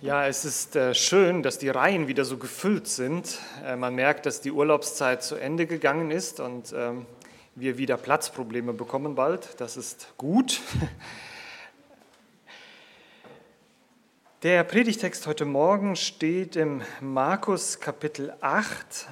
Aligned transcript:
Ja, 0.00 0.28
es 0.28 0.44
ist 0.44 0.76
äh, 0.76 0.94
schön, 0.94 1.42
dass 1.42 1.58
die 1.58 1.70
Reihen 1.70 2.06
wieder 2.06 2.24
so 2.24 2.36
gefüllt 2.36 2.86
sind. 2.86 3.36
Äh, 3.64 3.74
man 3.74 3.96
merkt, 3.96 4.26
dass 4.26 4.40
die 4.40 4.52
Urlaubszeit 4.52 5.24
zu 5.24 5.34
Ende 5.34 5.66
gegangen 5.66 6.12
ist 6.12 6.38
und 6.38 6.72
ähm, 6.72 7.04
wir 7.56 7.78
wieder 7.78 7.96
Platzprobleme 7.96 8.72
bekommen 8.74 9.16
bald. 9.16 9.60
Das 9.60 9.76
ist 9.76 10.12
gut. 10.16 10.60
Der 14.44 14.62
Predigtext 14.62 15.26
heute 15.26 15.44
Morgen 15.44 15.96
steht 15.96 16.54
im 16.54 16.82
Markus 17.00 17.80
Kapitel 17.80 18.32
8. 18.40 19.08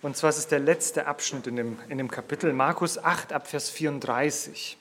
Und 0.00 0.16
zwar 0.16 0.30
ist 0.30 0.38
es 0.38 0.48
der 0.48 0.60
letzte 0.60 1.06
Abschnitt 1.06 1.46
in 1.46 1.56
dem, 1.56 1.78
in 1.90 1.98
dem 1.98 2.10
Kapitel, 2.10 2.54
Markus 2.54 2.96
8 2.96 3.34
ab 3.34 3.46
Vers 3.46 3.68
34 3.68 4.78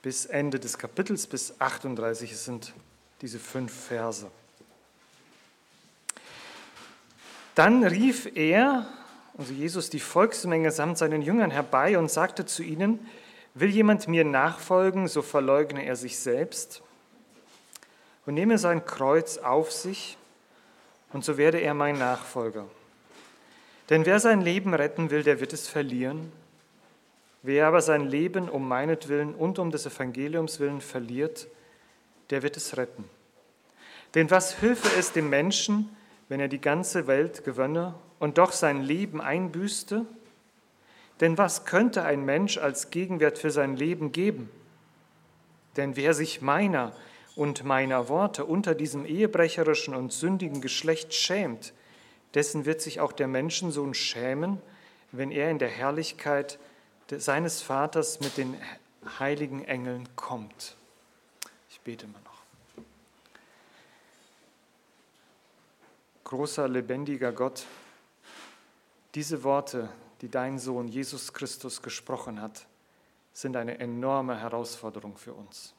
bis 0.00 0.24
Ende 0.24 0.58
des 0.58 0.78
Kapitels, 0.78 1.26
bis 1.26 1.60
38. 1.60 2.32
Es 2.32 2.46
sind 2.46 2.72
diese 3.20 3.38
fünf 3.38 3.72
Verse. 3.72 4.30
Dann 7.54 7.84
rief 7.84 8.28
er, 8.34 8.86
also 9.38 9.52
Jesus, 9.52 9.90
die 9.90 10.00
Volksmenge 10.00 10.70
samt 10.70 10.98
seinen 10.98 11.22
Jüngern 11.22 11.50
herbei 11.50 11.98
und 11.98 12.10
sagte 12.10 12.46
zu 12.46 12.62
ihnen, 12.62 13.06
will 13.54 13.70
jemand 13.70 14.08
mir 14.08 14.24
nachfolgen, 14.24 15.06
so 15.06 15.22
verleugne 15.22 15.84
er 15.84 15.96
sich 15.96 16.18
selbst 16.18 16.82
und 18.26 18.34
nehme 18.34 18.58
sein 18.58 18.84
Kreuz 18.84 19.38
auf 19.38 19.72
sich, 19.72 20.16
und 21.12 21.24
so 21.24 21.36
werde 21.36 21.60
er 21.60 21.74
mein 21.74 21.96
Nachfolger. 21.96 22.66
Denn 23.88 24.04
wer 24.04 24.18
sein 24.18 24.40
Leben 24.40 24.74
retten 24.74 25.10
will, 25.10 25.22
der 25.22 25.38
wird 25.38 25.52
es 25.52 25.68
verlieren. 25.68 26.32
Wer 27.42 27.68
aber 27.68 27.82
sein 27.82 28.08
Leben 28.08 28.48
um 28.48 28.66
meinetwillen 28.66 29.34
und 29.34 29.60
um 29.60 29.70
des 29.70 29.86
Evangeliums 29.86 30.58
willen 30.58 30.80
verliert, 30.80 31.46
der 32.30 32.42
wird 32.42 32.56
es 32.56 32.76
retten. 32.76 33.04
Denn 34.14 34.30
was 34.30 34.62
hülfe 34.62 34.88
es 34.98 35.12
dem 35.12 35.28
Menschen, 35.28 35.94
wenn 36.28 36.40
er 36.40 36.48
die 36.48 36.60
ganze 36.60 37.06
Welt 37.06 37.44
gewönne 37.44 37.94
und 38.18 38.38
doch 38.38 38.52
sein 38.52 38.80
Leben 38.80 39.20
einbüßte? 39.20 40.06
Denn 41.20 41.38
was 41.38 41.64
könnte 41.64 42.02
ein 42.02 42.24
Mensch 42.24 42.58
als 42.58 42.90
Gegenwert 42.90 43.38
für 43.38 43.50
sein 43.50 43.76
Leben 43.76 44.12
geben? 44.12 44.50
Denn 45.76 45.96
wer 45.96 46.14
sich 46.14 46.40
meiner 46.40 46.92
und 47.36 47.64
meiner 47.64 48.08
Worte 48.08 48.44
unter 48.44 48.74
diesem 48.74 49.04
ehebrecherischen 49.04 49.94
und 49.94 50.12
sündigen 50.12 50.60
Geschlecht 50.60 51.14
schämt, 51.14 51.72
dessen 52.34 52.64
wird 52.64 52.80
sich 52.80 53.00
auch 53.00 53.12
der 53.12 53.28
Menschensohn 53.28 53.94
schämen, 53.94 54.60
wenn 55.12 55.30
er 55.30 55.50
in 55.50 55.58
der 55.58 55.68
Herrlichkeit 55.68 56.58
seines 57.10 57.62
Vaters 57.62 58.20
mit 58.20 58.36
den 58.36 58.56
heiligen 59.18 59.64
Engeln 59.64 60.08
kommt. 60.16 60.76
Bete 61.84 62.06
mal 62.06 62.20
noch. 62.22 62.42
Großer, 66.24 66.66
lebendiger 66.66 67.32
Gott, 67.32 67.66
diese 69.14 69.44
Worte, 69.44 69.90
die 70.22 70.30
dein 70.30 70.58
Sohn 70.58 70.88
Jesus 70.88 71.32
Christus 71.32 71.82
gesprochen 71.82 72.40
hat, 72.40 72.66
sind 73.32 73.56
eine 73.56 73.78
enorme 73.78 74.40
Herausforderung 74.40 75.16
für 75.16 75.34
uns. 75.34 75.74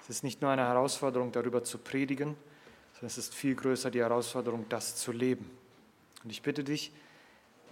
Es 0.00 0.08
ist 0.08 0.22
nicht 0.22 0.40
nur 0.40 0.50
eine 0.50 0.62
Herausforderung, 0.62 1.32
darüber 1.32 1.64
zu 1.64 1.78
predigen, 1.78 2.36
sondern 2.92 3.06
es 3.08 3.18
ist 3.18 3.34
viel 3.34 3.56
größer 3.56 3.90
die 3.90 4.00
Herausforderung, 4.00 4.66
das 4.68 4.96
zu 4.96 5.10
leben. 5.10 5.50
Und 6.22 6.30
ich 6.30 6.42
bitte 6.42 6.62
dich, 6.62 6.92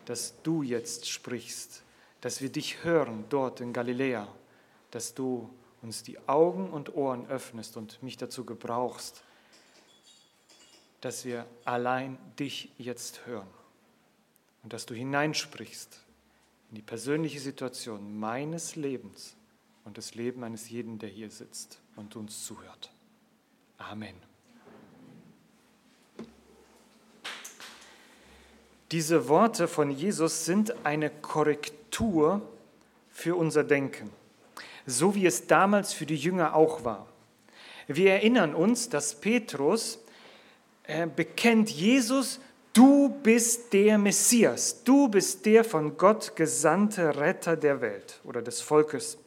dass 0.04 0.34
du 0.42 0.62
jetzt 0.62 1.08
sprichst, 1.08 1.82
dass 2.20 2.40
wir 2.40 2.50
dich 2.50 2.82
hören 2.82 3.24
dort 3.28 3.60
in 3.60 3.72
Galiläa, 3.72 4.26
dass 4.90 5.14
du 5.14 5.48
uns 5.84 6.02
die 6.02 6.18
Augen 6.26 6.70
und 6.70 6.96
Ohren 6.96 7.28
öffnest 7.28 7.76
und 7.76 8.02
mich 8.02 8.16
dazu 8.16 8.44
gebrauchst, 8.44 9.22
dass 11.02 11.26
wir 11.26 11.46
allein 11.66 12.18
dich 12.38 12.72
jetzt 12.78 13.26
hören 13.26 13.46
und 14.62 14.72
dass 14.72 14.86
du 14.86 14.94
hineinsprichst 14.94 16.00
in 16.70 16.76
die 16.76 16.82
persönliche 16.82 17.38
Situation 17.38 18.18
meines 18.18 18.74
Lebens 18.74 19.36
und 19.84 19.98
das 19.98 20.14
Leben 20.14 20.42
eines 20.42 20.70
jeden, 20.70 20.98
der 20.98 21.10
hier 21.10 21.30
sitzt 21.30 21.78
und 21.96 22.16
uns 22.16 22.46
zuhört. 22.46 22.90
Amen. 23.76 24.16
Diese 28.90 29.28
Worte 29.28 29.68
von 29.68 29.90
Jesus 29.90 30.46
sind 30.46 30.86
eine 30.86 31.10
Korrektur 31.10 32.40
für 33.10 33.36
unser 33.36 33.64
Denken, 33.64 34.10
so 34.86 35.14
wie 35.14 35.26
es 35.26 35.46
damals 35.46 35.92
für 35.92 36.06
die 36.06 36.16
Jünger 36.16 36.54
auch 36.54 36.84
war. 36.84 37.06
Wir 37.86 38.12
erinnern 38.12 38.54
uns, 38.54 38.88
dass 38.88 39.20
Petrus 39.20 39.98
äh, 40.84 41.06
bekennt 41.06 41.70
Jesus, 41.70 42.40
du 42.72 43.08
bist 43.22 43.72
der 43.72 43.98
Messias, 43.98 44.82
du 44.84 45.08
bist 45.08 45.46
der 45.46 45.64
von 45.64 45.96
Gott 45.96 46.34
gesandte 46.36 47.16
Retter 47.16 47.56
der 47.56 47.80
Welt 47.80 48.20
oder 48.24 48.42
des 48.42 48.60
Volkes. 48.60 49.18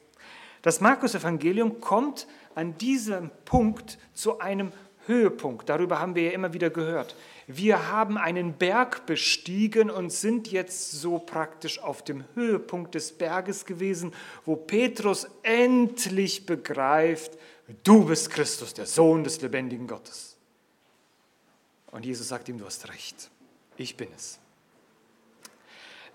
Das 0.61 0.81
Markus-Evangelium 0.81 1.79
kommt 1.79 2.27
an 2.55 2.77
diesem 2.77 3.29
Punkt 3.45 3.99
zu 4.13 4.39
einem 4.39 4.71
Höhepunkt. 5.05 5.69
Darüber 5.69 5.99
haben 5.99 6.15
wir 6.15 6.23
ja 6.23 6.31
immer 6.31 6.53
wieder 6.53 6.69
gehört. 6.69 7.15
Wir 7.49 7.89
haben 7.89 8.17
einen 8.17 8.57
Berg 8.57 9.05
bestiegen 9.05 9.89
und 9.89 10.11
sind 10.11 10.51
jetzt 10.51 10.91
so 10.91 11.17
praktisch 11.17 11.79
auf 11.79 12.03
dem 12.03 12.25
Höhepunkt 12.35 12.93
des 12.93 13.17
Berges 13.17 13.65
gewesen, 13.65 14.13
wo 14.45 14.57
Petrus 14.57 15.27
endlich 15.43 16.45
begreift, 16.45 17.37
du 17.85 18.03
bist 18.03 18.29
Christus, 18.31 18.73
der 18.73 18.85
Sohn 18.85 19.23
des 19.23 19.41
lebendigen 19.41 19.87
Gottes. 19.87 20.35
Und 21.91 22.05
Jesus 22.05 22.27
sagt 22.27 22.49
ihm, 22.49 22.57
du 22.57 22.65
hast 22.65 22.89
recht, 22.89 23.31
ich 23.77 23.95
bin 23.95 24.09
es. 24.13 24.39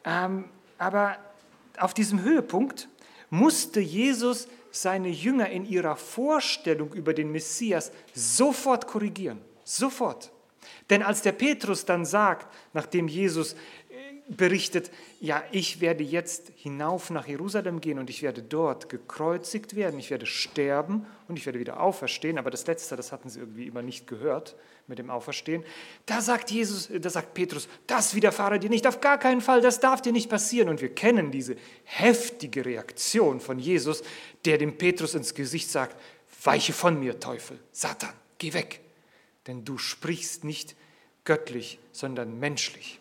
Ähm, 0.04 0.50
aber 0.76 1.16
auf 1.78 1.94
diesem 1.94 2.20
Höhepunkt 2.20 2.88
musste 3.30 3.80
Jesus 3.80 4.48
seine 4.70 5.08
Jünger 5.08 5.48
in 5.48 5.64
ihrer 5.64 5.96
Vorstellung 5.96 6.92
über 6.92 7.14
den 7.14 7.32
Messias 7.32 7.90
sofort 8.12 8.86
korrigieren. 8.86 9.40
Sofort. 9.64 10.30
Denn 10.90 11.02
als 11.02 11.22
der 11.22 11.32
Petrus 11.32 11.84
dann 11.84 12.04
sagt, 12.04 12.46
nachdem 12.72 13.08
Jesus 13.08 13.56
berichtet, 14.28 14.90
ja, 15.20 15.42
ich 15.50 15.80
werde 15.80 16.04
jetzt 16.04 16.52
hinauf 16.56 17.10
nach 17.10 17.26
Jerusalem 17.26 17.80
gehen 17.80 17.98
und 17.98 18.10
ich 18.10 18.22
werde 18.22 18.42
dort 18.42 18.88
gekreuzigt 18.88 19.74
werden, 19.76 19.98
ich 19.98 20.10
werde 20.10 20.26
sterben 20.26 21.06
und 21.28 21.36
ich 21.36 21.46
werde 21.46 21.58
wieder 21.58 21.80
auferstehen, 21.80 22.38
aber 22.38 22.50
das 22.50 22.66
Letzte, 22.66 22.96
das 22.96 23.12
hatten 23.12 23.28
sie 23.28 23.40
irgendwie 23.40 23.66
immer 23.66 23.82
nicht 23.82 24.06
gehört 24.06 24.56
mit 24.86 24.98
dem 24.98 25.10
Auferstehen. 25.10 25.64
Da 26.06 26.20
sagt 26.20 26.50
Jesus, 26.50 26.88
da 26.92 27.10
sagt 27.10 27.34
Petrus, 27.34 27.68
das 27.86 28.14
widerfahre 28.14 28.58
dir 28.58 28.70
nicht, 28.70 28.86
auf 28.86 29.00
gar 29.00 29.18
keinen 29.18 29.40
Fall, 29.40 29.60
das 29.60 29.80
darf 29.80 30.02
dir 30.02 30.12
nicht 30.12 30.30
passieren. 30.30 30.68
Und 30.68 30.80
wir 30.80 30.94
kennen 30.94 31.30
diese 31.30 31.56
heftige 31.84 32.64
Reaktion 32.64 33.40
von 33.40 33.58
Jesus, 33.58 34.02
der 34.44 34.58
dem 34.58 34.76
Petrus 34.76 35.14
ins 35.14 35.34
Gesicht 35.34 35.70
sagt, 35.70 35.96
weiche 36.42 36.72
von 36.72 36.98
mir, 36.98 37.20
Teufel, 37.20 37.58
Satan, 37.70 38.12
geh 38.38 38.52
weg, 38.52 38.81
denn 39.46 39.64
du 39.64 39.78
sprichst 39.78 40.44
nicht 40.44 40.76
göttlich, 41.24 41.78
sondern 41.92 42.38
menschlich. 42.38 43.00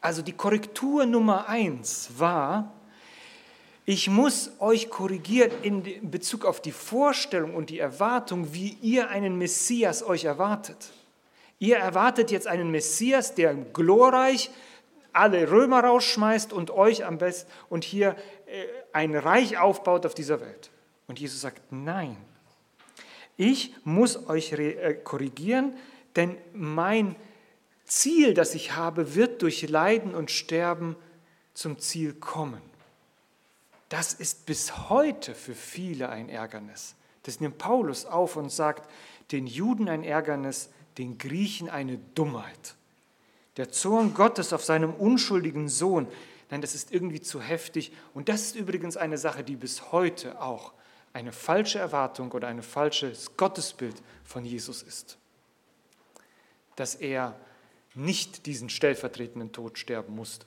Also 0.00 0.22
die 0.22 0.32
Korrektur 0.32 1.06
Nummer 1.06 1.48
eins 1.48 2.10
war, 2.16 2.72
ich 3.84 4.08
muss 4.08 4.52
euch 4.60 4.88
korrigieren 4.88 5.50
in 5.62 6.10
Bezug 6.10 6.44
auf 6.44 6.62
die 6.62 6.72
Vorstellung 6.72 7.54
und 7.54 7.70
die 7.70 7.78
Erwartung, 7.78 8.52
wie 8.54 8.76
ihr 8.82 9.08
einen 9.08 9.36
Messias 9.36 10.02
euch 10.02 10.24
erwartet. 10.24 10.90
Ihr 11.58 11.76
erwartet 11.76 12.30
jetzt 12.30 12.46
einen 12.46 12.70
Messias, 12.70 13.34
der 13.34 13.54
glorreich 13.54 14.50
alle 15.12 15.50
Römer 15.50 15.84
rausschmeißt 15.84 16.52
und 16.52 16.70
euch 16.70 17.04
am 17.04 17.18
besten 17.18 17.50
und 17.68 17.84
hier 17.84 18.16
äh, 18.46 18.64
ein 18.92 19.14
Reich 19.16 19.58
aufbaut 19.58 20.06
auf 20.06 20.14
dieser 20.14 20.40
Welt. 20.40 20.70
Und 21.06 21.18
Jesus 21.18 21.40
sagt, 21.40 21.60
nein, 21.70 22.16
ich 23.40 23.74
muss 23.84 24.28
euch 24.28 24.52
äh, 24.52 24.94
korrigieren, 25.02 25.74
denn 26.14 26.36
mein 26.52 27.16
Ziel, 27.86 28.34
das 28.34 28.54
ich 28.54 28.76
habe, 28.76 29.14
wird 29.14 29.40
durch 29.40 29.66
Leiden 29.66 30.14
und 30.14 30.30
Sterben 30.30 30.94
zum 31.54 31.78
Ziel 31.78 32.12
kommen. 32.12 32.60
Das 33.88 34.12
ist 34.12 34.44
bis 34.44 34.90
heute 34.90 35.34
für 35.34 35.54
viele 35.54 36.10
ein 36.10 36.28
Ärgernis. 36.28 36.94
Das 37.22 37.40
nimmt 37.40 37.56
Paulus 37.56 38.04
auf 38.04 38.36
und 38.36 38.50
sagt, 38.50 38.88
den 39.32 39.46
Juden 39.46 39.88
ein 39.88 40.04
Ärgernis, 40.04 40.68
den 40.98 41.16
Griechen 41.16 41.70
eine 41.70 41.96
Dummheit. 42.14 42.76
Der 43.56 43.70
Zorn 43.70 44.12
Gottes 44.12 44.52
auf 44.52 44.64
seinem 44.64 44.92
unschuldigen 44.92 45.68
Sohn, 45.70 46.06
nein, 46.50 46.60
das 46.60 46.74
ist 46.74 46.92
irgendwie 46.92 47.20
zu 47.20 47.40
heftig. 47.40 47.90
Und 48.12 48.28
das 48.28 48.42
ist 48.42 48.56
übrigens 48.56 48.98
eine 48.98 49.16
Sache, 49.16 49.42
die 49.42 49.56
bis 49.56 49.92
heute 49.92 50.42
auch 50.42 50.74
eine 51.12 51.32
falsche 51.32 51.78
Erwartung 51.78 52.30
oder 52.32 52.48
ein 52.48 52.62
falsches 52.62 53.36
Gottesbild 53.36 53.96
von 54.24 54.44
Jesus 54.44 54.82
ist. 54.82 55.18
Dass 56.76 56.94
er 56.94 57.38
nicht 57.94 58.46
diesen 58.46 58.68
stellvertretenden 58.68 59.52
Tod 59.52 59.78
sterben 59.78 60.14
musste. 60.14 60.46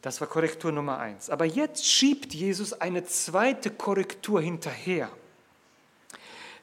Das 0.00 0.20
war 0.20 0.28
Korrektur 0.28 0.72
Nummer 0.72 0.98
eins. 0.98 1.30
Aber 1.30 1.44
jetzt 1.44 1.86
schiebt 1.86 2.34
Jesus 2.34 2.72
eine 2.72 3.04
zweite 3.04 3.70
Korrektur 3.70 4.40
hinterher. 4.40 5.10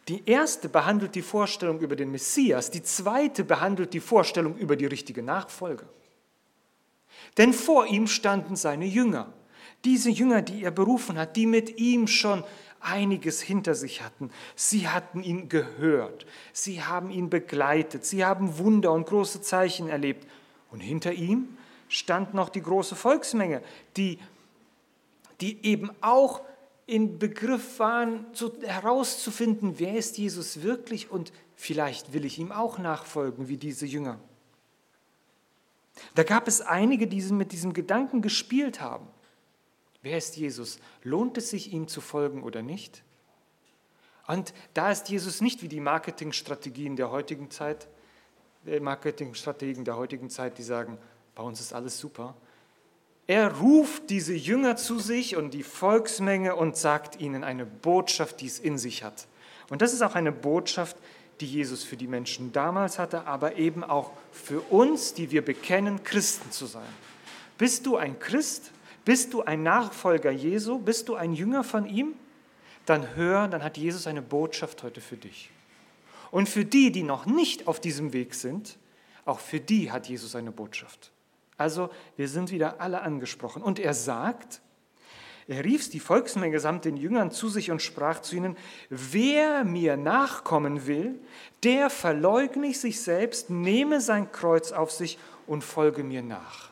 Die 0.08 0.24
erste 0.28 0.68
behandelt 0.68 1.16
die 1.16 1.22
Vorstellung 1.22 1.80
über 1.80 1.96
den 1.96 2.12
Messias, 2.12 2.72
die 2.72 2.84
zweite 2.84 3.44
behandelt 3.44 3.94
die 3.94 4.00
Vorstellung 4.00 4.58
über 4.58 4.76
die 4.76 4.88
richtige 4.88 5.22
Nachfolge. 5.22 5.88
Denn 7.38 7.54
vor 7.54 7.86
ihm 7.86 8.08
standen 8.08 8.56
seine 8.56 8.86
Jünger, 8.86 9.32
diese 9.86 10.10
Jünger, 10.10 10.42
die 10.42 10.64
er 10.64 10.72
berufen 10.72 11.18
hat, 11.18 11.36
die 11.36 11.46
mit 11.46 11.80
ihm 11.80 12.08
schon 12.08 12.44
einiges 12.82 13.42
hinter 13.42 13.76
sich 13.76 14.02
hatten. 14.02 14.32
Sie 14.56 14.88
hatten 14.88 15.24
ihn 15.24 15.50
gehört, 15.50 16.26
sie 16.54 16.84
haben 16.84 17.10
ihn 17.10 17.30
begleitet, 17.30 18.06
sie 18.06 18.26
haben 18.26 18.58
Wunder 18.58 18.92
und 18.92 19.08
große 19.08 19.42
Zeichen 19.42 19.88
erlebt. 19.88 20.28
Und 20.72 20.80
hinter 20.80 21.14
ihm 21.14 21.58
stand 21.88 22.34
noch 22.34 22.50
die 22.50 22.62
große 22.62 22.96
Volksmenge, 22.96 23.62
die, 23.98 24.20
die 25.42 25.66
eben 25.66 25.92
auch 26.02 26.42
in 26.86 27.20
Begriff 27.20 27.80
waren, 27.80 28.26
so 28.34 28.52
herauszufinden, 28.62 29.76
wer 29.78 29.96
ist 29.96 30.18
Jesus 30.18 30.62
wirklich 30.62 31.10
und 31.12 31.32
vielleicht 31.56 32.14
will 32.14 32.26
ich 32.26 32.40
ihm 32.40 32.52
auch 32.52 32.78
nachfolgen 32.78 33.48
wie 33.48 33.58
diese 33.58 33.86
Jünger. 33.86 34.20
Da 36.16 36.24
gab 36.24 36.48
es 36.48 36.62
einige, 36.62 37.08
die 37.08 37.22
mit 37.32 37.52
diesem 37.52 37.74
Gedanken 37.74 38.22
gespielt 38.22 38.82
haben. 38.82 39.08
Wer 40.02 40.18
ist 40.18 40.38
Jesus? 40.38 40.80
Lohnt 41.04 41.38
es 41.38 41.50
sich, 41.50 41.74
ihm 41.74 41.88
zu 41.88 42.02
folgen 42.02 42.44
oder 42.44 42.62
nicht? 42.62 43.04
Und 44.28 44.54
da 44.74 44.92
ist 44.92 45.10
Jesus 45.10 45.42
nicht 45.42 45.62
wie 45.62 45.68
die 45.68 45.80
Marketingstrategien 45.80 46.96
der 46.96 47.12
heutigen 47.12 47.52
Zeit, 47.52 47.88
die 48.66 48.80
Marketingstrategen 48.80 49.86
der 49.86 49.98
heutigen 49.98 50.30
Zeit, 50.30 50.58
die 50.58 50.64
sagen, 50.64 50.98
bei 51.36 51.44
uns 51.44 51.60
ist 51.60 51.74
alles 51.74 52.00
super, 52.00 52.36
er 53.28 53.56
ruft 53.60 54.10
diese 54.10 54.34
Jünger 54.34 54.76
zu 54.76 55.00
sich 55.00 55.36
und 55.36 55.54
die 55.54 55.64
Volksmenge 55.64 56.56
und 56.56 56.76
sagt 56.76 57.20
ihnen 57.20 57.44
eine 57.44 57.66
Botschaft, 57.66 58.42
die 58.42 58.48
es 58.48 58.60
in 58.60 58.78
sich 58.78 59.04
hat. 59.04 59.28
Und 59.70 59.82
das 59.82 59.94
ist 59.94 60.02
auch 60.02 60.16
eine 60.16 60.32
Botschaft, 60.32 60.98
die 61.40 61.46
Jesus 61.46 61.84
für 61.84 61.98
die 61.98 62.08
Menschen 62.08 62.52
damals 62.52 63.00
hatte, 63.00 63.26
aber 63.28 63.56
eben 63.56 63.84
auch 63.84 64.12
für 64.32 64.60
uns, 64.62 65.14
die 65.14 65.32
wir 65.32 65.44
bekennen, 65.44 66.04
Christen 66.04 66.52
zu 66.52 66.66
sein. 66.66 66.88
Bist 67.58 67.86
du 67.86 67.96
ein 67.96 68.20
Christ? 68.20 68.72
Bist 69.04 69.34
du 69.34 69.42
ein 69.42 69.64
Nachfolger 69.64 70.32
Jesu? 70.32 70.80
Bist 70.80 71.10
du 71.10 71.16
ein 71.16 71.34
Jünger 71.34 71.64
von 71.64 71.86
ihm? 71.86 72.14
Dann 72.86 73.16
hör, 73.16 73.48
dann 73.48 73.64
hat 73.64 73.78
Jesus 73.78 74.08
eine 74.08 74.22
Botschaft 74.22 74.84
heute 74.84 75.02
für 75.02 75.18
dich. 75.18 75.50
Und 76.30 76.48
für 76.48 76.66
die, 76.66 76.92
die 76.92 77.04
noch 77.04 77.26
nicht 77.26 77.68
auf 77.68 77.80
diesem 77.80 78.14
Weg 78.14 78.34
sind, 78.34 78.78
auch 79.26 79.40
für 79.40 79.60
die 79.60 79.92
hat 79.92 80.08
Jesus 80.08 80.36
eine 80.36 80.52
Botschaft. 80.52 81.12
Also 81.58 81.90
wir 82.18 82.28
sind 82.28 82.52
wieder 82.52 82.82
alle 82.82 83.02
angesprochen. 83.02 83.62
Und 83.62 83.80
er 83.80 83.94
sagt, 83.94 84.62
er 85.48 85.64
rief 85.66 85.90
die 85.90 86.00
Volksmenge 86.00 86.60
samt 86.60 86.86
den 86.86 86.98
Jüngern 86.98 87.32
zu 87.32 87.50
sich 87.50 87.72
und 87.72 87.82
sprach 87.82 88.22
zu 88.22 88.36
ihnen, 88.36 88.56
wer 88.90 89.64
mir 89.64 89.98
nachkommen 89.98 90.88
will, 90.88 91.20
der 91.64 91.90
verleugne 91.90 92.68
ich 92.68 92.80
sich 92.80 93.02
selbst, 93.02 93.50
nehme 93.50 94.02
sein 94.02 94.32
Kreuz 94.32 94.72
auf 94.72 94.92
sich 94.92 95.18
und 95.48 95.64
folge 95.64 96.04
mir 96.04 96.22
nach. 96.22 96.71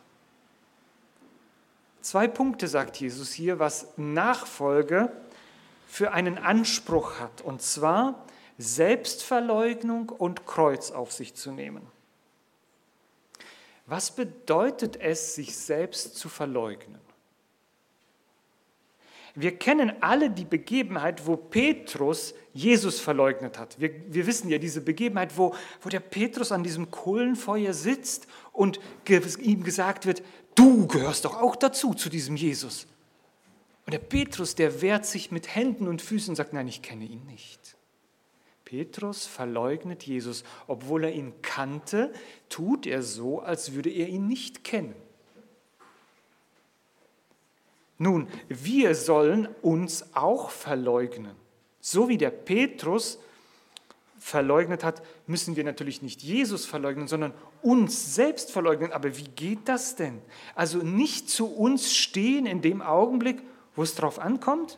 Zwei 2.02 2.28
Punkte 2.28 2.68
sagt 2.68 2.98
Jesus 2.98 3.32
hier, 3.34 3.60
was 3.60 3.94
Nachfolge 3.98 5.12
für 5.88 6.12
einen 6.12 6.38
Anspruch 6.38 7.20
hat, 7.20 7.42
und 7.42 7.62
zwar 7.62 8.26
Selbstverleugnung 8.58 10.10
und 10.10 10.46
Kreuz 10.46 10.92
auf 10.92 11.12
sich 11.12 11.36
zu 11.36 11.52
nehmen. 11.52 11.82
Was 13.86 14.12
bedeutet 14.12 14.98
es, 14.98 15.34
sich 15.34 15.58
selbst 15.58 16.16
zu 16.16 16.30
verleugnen? 16.30 17.00
Wir 19.36 19.58
kennen 19.58 19.94
alle 20.02 20.30
die 20.30 20.46
Begebenheit, 20.46 21.26
wo 21.26 21.38
Petrus 21.38 22.34
Jesus 22.54 23.00
verleugnet 23.00 23.58
hat. 23.58 23.80
Wir, 23.80 23.92
wir 24.08 24.28
wissen 24.28 24.50
ja 24.50 24.58
diese 24.58 24.82
Begebenheit, 24.82 25.38
wo, 25.38 25.56
wo 25.82 25.90
der 25.90 26.02
Petrus 26.02 26.52
an 26.52 26.64
diesem 26.64 26.92
Kohlenfeuer 26.92 27.74
sitzt 27.74 28.28
und 28.52 28.80
ihm 29.08 29.64
gesagt 29.64 30.06
wird, 30.06 30.24
du 30.56 30.88
gehörst 30.88 31.26
doch 31.26 31.42
auch 31.42 31.56
dazu, 31.56 31.94
zu 31.94 32.10
diesem 32.10 32.36
Jesus. 32.36 32.88
Und 33.86 33.94
der 33.94 34.00
Petrus, 34.00 34.56
der 34.56 34.82
wehrt 34.82 35.06
sich 35.06 35.32
mit 35.32 35.56
Händen 35.56 35.88
und 35.88 36.02
Füßen 36.02 36.32
und 36.32 36.36
sagt, 36.36 36.54
nein, 36.54 36.68
ich 36.68 36.82
kenne 36.82 37.06
ihn 37.06 37.26
nicht. 37.26 37.76
Petrus 38.66 39.26
verleugnet 39.26 40.04
Jesus, 40.04 40.44
obwohl 40.68 41.06
er 41.06 41.12
ihn 41.12 41.34
kannte, 41.42 42.14
tut 42.50 42.86
er 42.86 43.02
so, 43.02 43.40
als 43.40 43.74
würde 43.74 43.90
er 43.90 44.08
ihn 44.08 44.28
nicht 44.28 44.64
kennen. 44.64 44.94
Nun, 47.98 48.28
wir 48.48 48.94
sollen 48.94 49.48
uns 49.62 50.16
auch 50.16 50.52
verleugnen. 50.52 51.36
So 51.82 52.10
wie 52.10 52.18
der 52.18 52.30
Petrus 52.30 53.20
verleugnet 54.20 54.84
hat, 54.84 55.02
müssen 55.26 55.56
wir 55.56 55.64
natürlich 55.64 56.02
nicht 56.02 56.22
Jesus 56.22 56.66
verleugnen, 56.66 57.08
sondern 57.08 57.34
uns 57.62 58.16
selbst 58.16 58.52
verleugnen. 58.52 58.92
Aber 58.92 59.18
wie 59.18 59.30
geht 59.30 59.60
das 59.66 59.96
denn? 59.96 60.22
Also 60.56 60.80
nicht 60.80 61.30
zu 61.30 61.48
uns 61.48 61.96
stehen 61.96 62.46
in 62.46 62.62
dem 62.62 62.82
Augenblick, 62.82 63.42
wo 63.76 63.84
es 63.84 63.96
darauf 63.96 64.20
ankommt, 64.20 64.78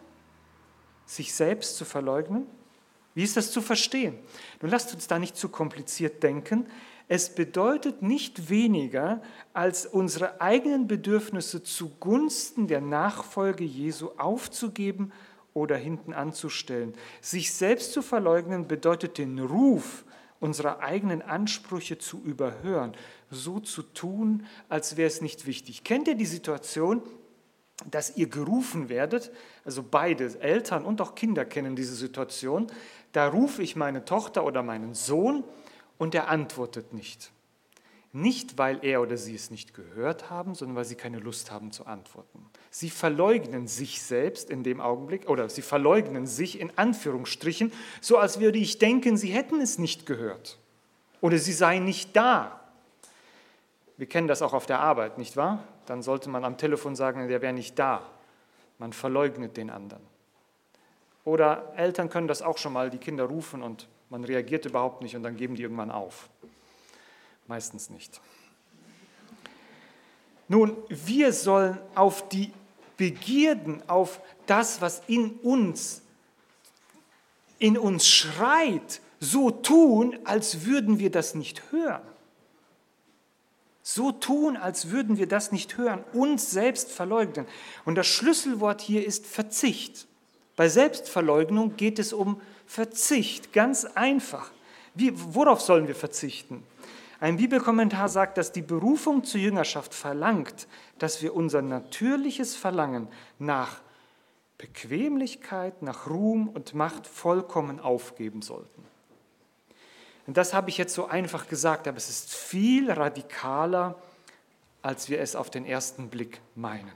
sich 1.06 1.34
selbst 1.34 1.76
zu 1.76 1.86
verleugnen? 1.86 2.46
Wie 3.14 3.24
ist 3.24 3.36
das 3.36 3.52
zu 3.52 3.62
verstehen? 3.62 4.18
Nun 4.62 4.72
lasst 4.72 4.94
uns 4.94 5.08
da 5.08 5.20
nicht 5.20 5.36
zu 5.36 5.50
kompliziert 5.50 6.24
denken. 6.24 6.68
Es 7.10 7.36
bedeutet 7.36 8.02
nicht 8.02 8.50
weniger, 8.50 9.22
als 9.52 9.86
unsere 9.86 10.40
eigenen 10.40 10.88
Bedürfnisse 10.88 11.62
zugunsten 11.62 12.68
der 12.68 12.80
Nachfolge 12.80 13.66
Jesu 13.66 14.12
aufzugeben 14.18 15.12
oder 15.54 15.76
hinten 15.76 16.14
anzustellen. 16.14 16.94
Sich 17.22 17.54
selbst 17.54 17.94
zu 17.94 18.02
verleugnen 18.02 18.68
bedeutet 18.68 19.18
den 19.18 19.40
Ruf 19.40 20.06
unserer 20.40 20.80
eigenen 20.80 21.22
Ansprüche 21.22 21.98
zu 21.98 22.22
überhören, 22.24 22.94
so 23.30 23.60
zu 23.60 23.84
tun, 23.84 24.46
als 24.70 24.98
wäre 24.98 25.08
es 25.08 25.22
nicht 25.22 25.46
wichtig. 25.46 25.84
Kennt 25.84 26.08
ihr 26.08 26.16
die 26.16 26.26
Situation, 26.26 27.04
dass 27.90 28.18
ihr 28.18 28.28
gerufen 28.28 28.90
werdet, 28.90 29.32
also 29.66 29.84
beide 29.84 30.40
Eltern 30.42 30.86
und 30.86 31.02
auch 31.02 31.16
Kinder 31.16 31.46
kennen 31.46 31.76
diese 31.76 31.96
Situation, 31.96 32.68
da 33.12 33.28
rufe 33.28 33.64
ich 33.64 33.76
meine 33.76 34.06
Tochter 34.06 34.46
oder 34.46 34.64
meinen 34.64 34.94
Sohn 34.94 35.44
und 35.98 36.16
er 36.16 36.30
antwortet 36.30 36.94
nicht. 36.94 37.32
Nicht, 38.14 38.58
weil 38.58 38.84
er 38.84 39.02
oder 39.02 39.18
sie 39.18 39.36
es 39.36 39.52
nicht 39.52 39.74
gehört 39.74 40.30
haben, 40.30 40.54
sondern 40.54 40.76
weil 40.76 40.86
sie 40.86 40.96
keine 40.96 41.20
Lust 41.20 41.52
haben 41.52 41.72
zu 41.72 41.86
antworten. 41.86 42.46
Sie 42.74 42.90
verleugnen 42.90 43.68
sich 43.68 44.02
selbst 44.02 44.50
in 44.50 44.64
dem 44.64 44.80
Augenblick 44.80 45.30
oder 45.30 45.50
sie 45.50 45.62
verleugnen 45.62 46.26
sich 46.26 46.58
in 46.58 46.72
Anführungsstrichen, 46.78 47.74
so 48.00 48.18
als 48.18 48.40
würde 48.40 48.60
ich 48.60 48.78
denken, 48.78 49.18
sie 49.18 49.28
hätten 49.28 49.60
es 49.60 49.78
nicht 49.78 50.06
gehört 50.06 50.58
oder 51.20 51.38
sie 51.38 51.52
seien 51.52 51.84
nicht 51.84 52.16
da. 52.16 52.62
Wir 53.98 54.08
kennen 54.08 54.30
das 54.30 54.42
auch 54.42 54.54
auf 54.54 54.66
der 54.66 54.80
Arbeit, 54.80 55.18
nicht 55.18 55.36
wahr? 55.36 55.66
Dann 55.86 56.02
sollte 56.02 56.30
man 56.30 56.46
am 56.46 56.58
Telefon 56.58 56.96
sagen, 56.96 57.28
der 57.28 57.42
wäre 57.42 57.54
nicht 57.54 57.78
da. 57.78 58.10
Man 58.80 58.94
verleugnet 58.94 59.58
den 59.58 59.70
anderen. 59.70 60.02
Oder 61.26 61.74
Eltern 61.76 62.10
können 62.10 62.30
das 62.30 62.42
auch 62.42 62.58
schon 62.58 62.72
mal, 62.72 62.90
die 62.90 62.98
Kinder 63.00 63.26
rufen 63.26 63.62
und 63.62 63.90
man 64.10 64.24
reagiert 64.24 64.66
überhaupt 64.66 65.02
nicht 65.02 65.16
und 65.16 65.24
dann 65.24 65.36
geben 65.36 65.56
die 65.56 65.64
irgendwann 65.64 65.92
auf. 65.92 66.30
Meistens 67.48 67.90
nicht. 67.90 68.22
Nun, 70.48 70.76
wir 70.90 71.32
sollen 71.32 71.78
auf 71.96 72.28
die 72.30 72.52
Begierden, 73.02 73.82
auf 73.90 74.22
das, 74.46 74.80
was 74.80 75.02
in 75.08 75.32
uns, 75.42 76.04
in 77.58 77.76
uns 77.76 78.08
schreit, 78.08 79.02
so 79.20 79.50
tun, 79.50 80.20
als 80.24 80.68
würden 80.68 81.00
wir 81.00 81.10
das 81.10 81.34
nicht 81.34 81.72
hören. 81.72 82.04
So 83.82 84.12
tun, 84.12 84.56
als 84.56 84.92
würden 84.92 85.18
wir 85.18 85.28
das 85.28 85.52
nicht 85.52 85.80
hören, 85.80 86.04
uns 86.14 86.52
selbst 86.52 86.92
verleugnen. 86.92 87.48
Und 87.86 87.96
das 87.96 88.06
Schlüsselwort 88.06 88.82
hier 88.82 89.04
ist 89.04 89.26
Verzicht. 89.26 90.06
Bei 90.56 90.70
Selbstverleugnung 90.70 91.78
geht 91.78 91.98
es 91.98 92.14
um 92.14 92.40
Verzicht, 92.68 93.52
ganz 93.52 93.86
einfach. 93.86 94.52
Wie, 94.94 95.12
worauf 95.16 95.60
sollen 95.60 95.88
wir 95.88 95.96
verzichten? 95.96 96.62
Ein 97.22 97.38
Bibelkommentar 97.38 98.10
sagt, 98.10 98.38
dass 98.38 98.52
die 98.52 98.62
Berufung 98.62 99.24
zur 99.24 99.40
Jüngerschaft 99.40 99.94
verlangt, 99.94 100.68
dass 100.98 101.22
wir 101.22 101.34
unser 101.34 101.62
natürliches 101.62 102.58
Verlangen 102.58 103.08
nach 103.40 103.80
Bequemlichkeit, 104.58 105.82
nach 105.82 106.08
Ruhm 106.08 106.50
und 106.50 106.74
Macht 106.74 107.08
vollkommen 107.08 107.80
aufgeben 107.80 108.42
sollten. 108.42 108.84
Und 110.28 110.36
das 110.36 110.54
habe 110.54 110.70
ich 110.70 110.78
jetzt 110.78 110.94
so 110.94 111.08
einfach 111.08 111.48
gesagt, 111.48 111.88
aber 111.88 111.98
es 111.98 112.10
ist 112.10 112.34
viel 112.34 112.92
radikaler, 112.92 113.96
als 114.82 115.10
wir 115.10 115.22
es 115.22 115.38
auf 115.38 115.50
den 115.50 115.66
ersten 115.66 116.10
Blick 116.10 116.42
meinen 116.56 116.92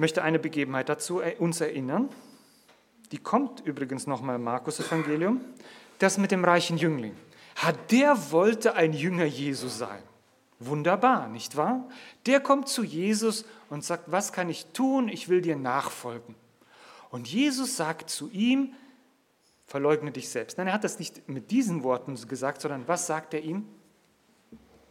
möchte 0.00 0.22
eine 0.22 0.38
Begebenheit 0.38 0.88
dazu 0.88 1.20
uns 1.38 1.60
erinnern. 1.60 2.08
Die 3.12 3.18
kommt 3.18 3.60
übrigens 3.60 4.06
nochmal 4.06 4.36
im 4.36 4.44
Markus-Evangelium. 4.44 5.42
Das 5.98 6.16
mit 6.16 6.30
dem 6.30 6.42
reichen 6.42 6.78
Jüngling. 6.78 7.14
Der 7.90 8.30
wollte 8.30 8.74
ein 8.74 8.92
Jünger 8.92 9.24
Jesu 9.24 9.68
sein. 9.68 10.02
Wunderbar, 10.58 11.28
nicht 11.28 11.56
wahr? 11.56 11.88
Der 12.26 12.40
kommt 12.40 12.68
zu 12.68 12.84
Jesus 12.84 13.44
und 13.70 13.84
sagt, 13.84 14.12
was 14.12 14.32
kann 14.32 14.50
ich 14.50 14.66
tun? 14.66 15.08
Ich 15.08 15.28
will 15.28 15.40
dir 15.40 15.56
nachfolgen. 15.56 16.34
Und 17.10 17.28
Jesus 17.28 17.76
sagt 17.76 18.10
zu 18.10 18.28
ihm, 18.30 18.74
verleugne 19.66 20.12
dich 20.12 20.28
selbst. 20.28 20.58
Nein, 20.58 20.66
er 20.66 20.74
hat 20.74 20.84
das 20.84 20.98
nicht 20.98 21.28
mit 21.28 21.50
diesen 21.50 21.82
Worten 21.82 22.14
gesagt, 22.28 22.60
sondern 22.60 22.86
was 22.88 23.06
sagt 23.06 23.34
er 23.34 23.40
ihm? 23.40 23.66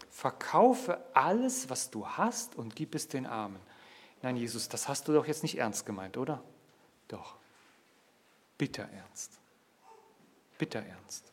Verkaufe 0.10 1.00
alles, 1.14 1.70
was 1.70 1.92
du 1.92 2.08
hast 2.08 2.56
und 2.56 2.76
gib 2.76 2.96
es 2.96 3.08
den 3.08 3.26
Armen. 3.26 3.60
Nein, 4.22 4.38
Jesus, 4.38 4.68
das 4.70 4.88
hast 4.88 5.08
du 5.08 5.14
doch 5.14 5.28
jetzt 5.28 5.44
nicht 5.44 5.58
ernst 5.58 5.86
gemeint, 5.86 6.18
oder? 6.18 6.44
Doch. 7.08 7.36
Bitter 8.58 8.90
ernst. 8.92 9.40
Bitter 10.58 10.82
ernst. 10.82 11.32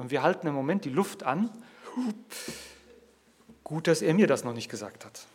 Und 0.00 0.10
wir 0.10 0.22
halten 0.22 0.46
im 0.46 0.54
Moment 0.54 0.86
die 0.86 0.90
Luft 0.90 1.24
an. 1.24 1.50
Gut, 3.62 3.86
dass 3.86 4.00
er 4.00 4.14
mir 4.14 4.26
das 4.26 4.44
noch 4.44 4.54
nicht 4.54 4.70
gesagt 4.70 5.04
hat. 5.04 5.26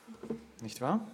Nicht 0.61 0.81
wahr? 0.81 1.07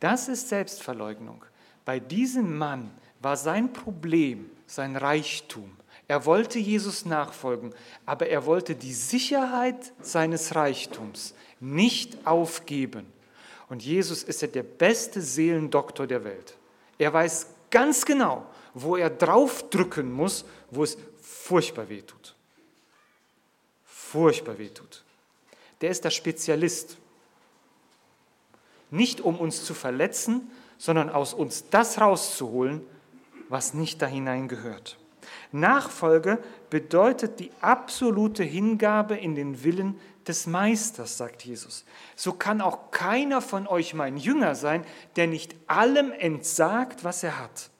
Das 0.00 0.26
ist 0.26 0.48
Selbstverleugnung. 0.48 1.44
Bei 1.84 2.00
diesem 2.00 2.58
Mann 2.58 2.90
war 3.20 3.36
sein 3.36 3.72
Problem 3.72 4.50
sein 4.66 4.96
Reichtum. 4.96 5.70
Er 6.08 6.26
wollte 6.26 6.58
Jesus 6.58 7.04
nachfolgen, 7.04 7.72
aber 8.06 8.26
er 8.26 8.44
wollte 8.44 8.74
die 8.74 8.92
Sicherheit 8.92 9.92
seines 10.00 10.54
Reichtums 10.56 11.34
nicht 11.60 12.26
aufgeben. 12.26 13.06
Und 13.68 13.84
Jesus 13.84 14.22
ist 14.24 14.42
ja 14.42 14.48
der 14.48 14.64
beste 14.64 15.20
Seelendoktor 15.20 16.06
der 16.06 16.24
Welt. 16.24 16.56
Er 16.98 17.12
weiß 17.12 17.46
ganz 17.70 18.04
genau, 18.04 18.46
wo 18.74 18.96
er 18.96 19.10
draufdrücken 19.10 20.10
muss, 20.10 20.44
wo 20.70 20.82
es 20.82 20.98
furchtbar 21.20 21.88
weh 21.88 22.02
tut. 22.02 22.31
Furchtbar 24.12 24.58
weh 24.58 24.68
tut. 24.68 25.04
Der 25.80 25.88
ist 25.88 26.04
der 26.04 26.10
Spezialist. 26.10 26.98
Nicht 28.90 29.22
um 29.22 29.38
uns 29.38 29.64
zu 29.64 29.72
verletzen, 29.72 30.50
sondern 30.76 31.08
aus 31.08 31.32
uns 31.32 31.70
das 31.70 31.98
rauszuholen, 31.98 32.82
was 33.48 33.72
nicht 33.72 34.02
da 34.02 34.06
hineingehört. 34.06 34.98
Nachfolge 35.50 36.42
bedeutet 36.68 37.40
die 37.40 37.50
absolute 37.62 38.42
Hingabe 38.42 39.16
in 39.16 39.34
den 39.34 39.64
Willen 39.64 39.98
des 40.26 40.46
Meisters, 40.46 41.16
sagt 41.16 41.46
Jesus. 41.46 41.86
So 42.14 42.34
kann 42.34 42.60
auch 42.60 42.90
keiner 42.90 43.40
von 43.40 43.66
euch 43.66 43.94
mein 43.94 44.18
Jünger 44.18 44.54
sein, 44.54 44.84
der 45.16 45.26
nicht 45.26 45.56
allem 45.68 46.12
entsagt, 46.12 47.02
was 47.02 47.22
er 47.22 47.38
hat. 47.38 47.70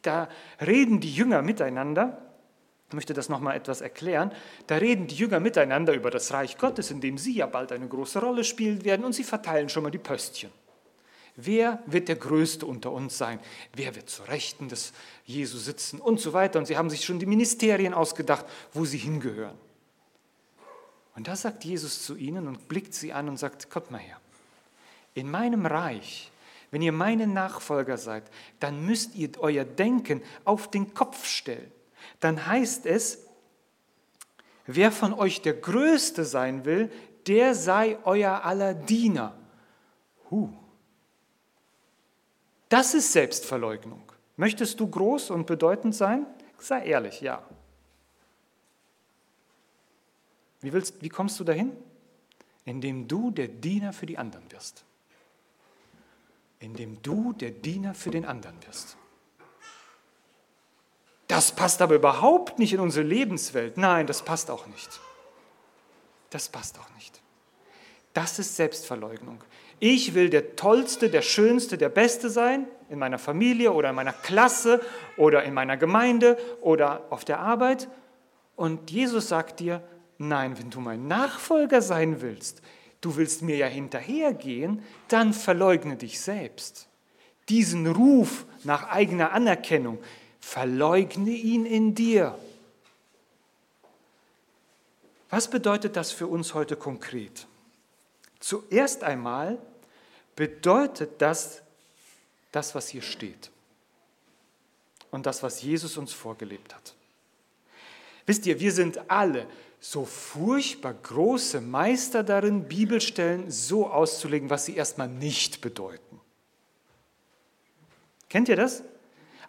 Da 0.00 0.30
reden 0.62 1.00
die 1.00 1.14
Jünger 1.14 1.42
miteinander. 1.42 2.23
Ich 2.88 2.94
möchte 2.94 3.14
das 3.14 3.28
nochmal 3.28 3.56
etwas 3.56 3.80
erklären. 3.80 4.30
Da 4.66 4.76
reden 4.76 5.06
die 5.06 5.16
Jünger 5.16 5.40
miteinander 5.40 5.94
über 5.94 6.10
das 6.10 6.32
Reich 6.32 6.58
Gottes, 6.58 6.90
in 6.90 7.00
dem 7.00 7.18
sie 7.18 7.34
ja 7.34 7.46
bald 7.46 7.72
eine 7.72 7.88
große 7.88 8.20
Rolle 8.20 8.44
spielen 8.44 8.84
werden, 8.84 9.04
und 9.04 9.14
sie 9.14 9.24
verteilen 9.24 9.68
schon 9.68 9.82
mal 9.82 9.90
die 9.90 9.98
Pöstchen. 9.98 10.50
Wer 11.36 11.82
wird 11.86 12.06
der 12.06 12.16
Größte 12.16 12.64
unter 12.64 12.92
uns 12.92 13.18
sein? 13.18 13.40
Wer 13.74 13.96
wird 13.96 14.08
zur 14.08 14.28
Rechten 14.28 14.68
des 14.68 14.92
Jesus 15.24 15.64
sitzen 15.64 16.00
und 16.00 16.20
so 16.20 16.32
weiter? 16.32 16.60
Und 16.60 16.66
sie 16.66 16.76
haben 16.76 16.90
sich 16.90 17.04
schon 17.04 17.18
die 17.18 17.26
Ministerien 17.26 17.92
ausgedacht, 17.92 18.46
wo 18.72 18.84
sie 18.84 18.98
hingehören. 18.98 19.58
Und 21.16 21.26
da 21.26 21.34
sagt 21.34 21.64
Jesus 21.64 22.04
zu 22.04 22.16
ihnen 22.16 22.46
und 22.46 22.68
blickt 22.68 22.94
sie 22.94 23.12
an 23.12 23.28
und 23.28 23.36
sagt, 23.36 23.70
kommt 23.70 23.90
mal 23.90 23.98
her. 23.98 24.20
In 25.14 25.30
meinem 25.30 25.66
Reich, 25.66 26.30
wenn 26.70 26.82
ihr 26.82 26.92
meine 26.92 27.26
Nachfolger 27.26 27.98
seid, 27.98 28.24
dann 28.60 28.84
müsst 28.84 29.14
ihr 29.14 29.30
euer 29.38 29.64
Denken 29.64 30.22
auf 30.44 30.70
den 30.70 30.94
Kopf 30.94 31.24
stellen. 31.26 31.70
Dann 32.24 32.46
heißt 32.46 32.86
es, 32.86 33.18
wer 34.64 34.90
von 34.90 35.12
euch 35.12 35.42
der 35.42 35.52
Größte 35.52 36.24
sein 36.24 36.64
will, 36.64 36.90
der 37.26 37.54
sei 37.54 37.98
euer 38.04 38.46
aller 38.46 38.72
Diener. 38.72 39.38
Huh. 40.30 40.48
Das 42.70 42.94
ist 42.94 43.12
Selbstverleugnung. 43.12 44.10
Möchtest 44.38 44.80
du 44.80 44.88
groß 44.88 45.32
und 45.32 45.46
bedeutend 45.46 45.94
sein? 45.94 46.24
Sei 46.58 46.86
ehrlich, 46.86 47.20
ja. 47.20 47.42
Wie, 50.62 50.72
willst, 50.72 51.02
wie 51.02 51.10
kommst 51.10 51.38
du 51.38 51.44
dahin? 51.44 51.76
Indem 52.64 53.06
du 53.06 53.32
der 53.32 53.48
Diener 53.48 53.92
für 53.92 54.06
die 54.06 54.16
anderen 54.16 54.50
wirst. 54.50 54.86
Indem 56.58 57.02
du 57.02 57.34
der 57.34 57.50
Diener 57.50 57.92
für 57.92 58.10
den 58.10 58.24
anderen 58.24 58.56
wirst. 58.66 58.96
Das 61.28 61.52
passt 61.52 61.80
aber 61.80 61.94
überhaupt 61.94 62.58
nicht 62.58 62.72
in 62.72 62.80
unsere 62.80 63.06
Lebenswelt. 63.06 63.76
Nein, 63.76 64.06
das 64.06 64.22
passt 64.22 64.50
auch 64.50 64.66
nicht. 64.66 65.00
Das 66.30 66.48
passt 66.48 66.78
auch 66.78 66.94
nicht. 66.94 67.22
Das 68.12 68.38
ist 68.38 68.56
Selbstverleugnung. 68.56 69.42
Ich 69.80 70.14
will 70.14 70.30
der 70.30 70.56
Tollste, 70.56 71.10
der 71.10 71.22
Schönste, 71.22 71.76
der 71.76 71.88
Beste 71.88 72.30
sein 72.30 72.66
in 72.88 72.98
meiner 72.98 73.18
Familie 73.18 73.72
oder 73.72 73.90
in 73.90 73.96
meiner 73.96 74.12
Klasse 74.12 74.80
oder 75.16 75.42
in 75.42 75.54
meiner 75.54 75.76
Gemeinde 75.76 76.38
oder 76.60 77.02
auf 77.10 77.24
der 77.24 77.40
Arbeit. 77.40 77.88
Und 78.56 78.90
Jesus 78.90 79.28
sagt 79.28 79.60
dir, 79.60 79.82
nein, 80.18 80.58
wenn 80.58 80.70
du 80.70 80.80
mein 80.80 81.08
Nachfolger 81.08 81.82
sein 81.82 82.20
willst, 82.20 82.62
du 83.00 83.16
willst 83.16 83.42
mir 83.42 83.56
ja 83.56 83.66
hinterhergehen, 83.66 84.82
dann 85.08 85.32
verleugne 85.32 85.96
dich 85.96 86.20
selbst. 86.20 86.88
Diesen 87.48 87.86
Ruf 87.86 88.46
nach 88.62 88.88
eigener 88.88 89.32
Anerkennung, 89.32 89.98
verleugne 90.44 91.30
ihn 91.30 91.64
in 91.66 91.94
dir. 91.94 92.38
Was 95.30 95.48
bedeutet 95.48 95.96
das 95.96 96.12
für 96.12 96.26
uns 96.26 96.54
heute 96.54 96.76
konkret? 96.76 97.46
Zuerst 98.38 99.02
einmal 99.02 99.58
bedeutet 100.36 101.20
das 101.20 101.62
das, 102.52 102.74
was 102.74 102.88
hier 102.88 103.02
steht 103.02 103.50
und 105.10 105.26
das, 105.26 105.42
was 105.42 105.62
Jesus 105.62 105.96
uns 105.96 106.12
vorgelebt 106.12 106.74
hat. 106.74 106.94
Wisst 108.26 108.46
ihr, 108.46 108.60
wir 108.60 108.70
sind 108.70 109.10
alle 109.10 109.48
so 109.80 110.04
furchtbar 110.04 110.94
große 110.94 111.60
Meister 111.60 112.22
darin, 112.22 112.68
Bibelstellen 112.68 113.50
so 113.50 113.88
auszulegen, 113.88 114.50
was 114.50 114.66
sie 114.66 114.76
erstmal 114.76 115.08
nicht 115.08 115.62
bedeuten. 115.62 116.20
Kennt 118.28 118.48
ihr 118.48 118.56
das? 118.56 118.82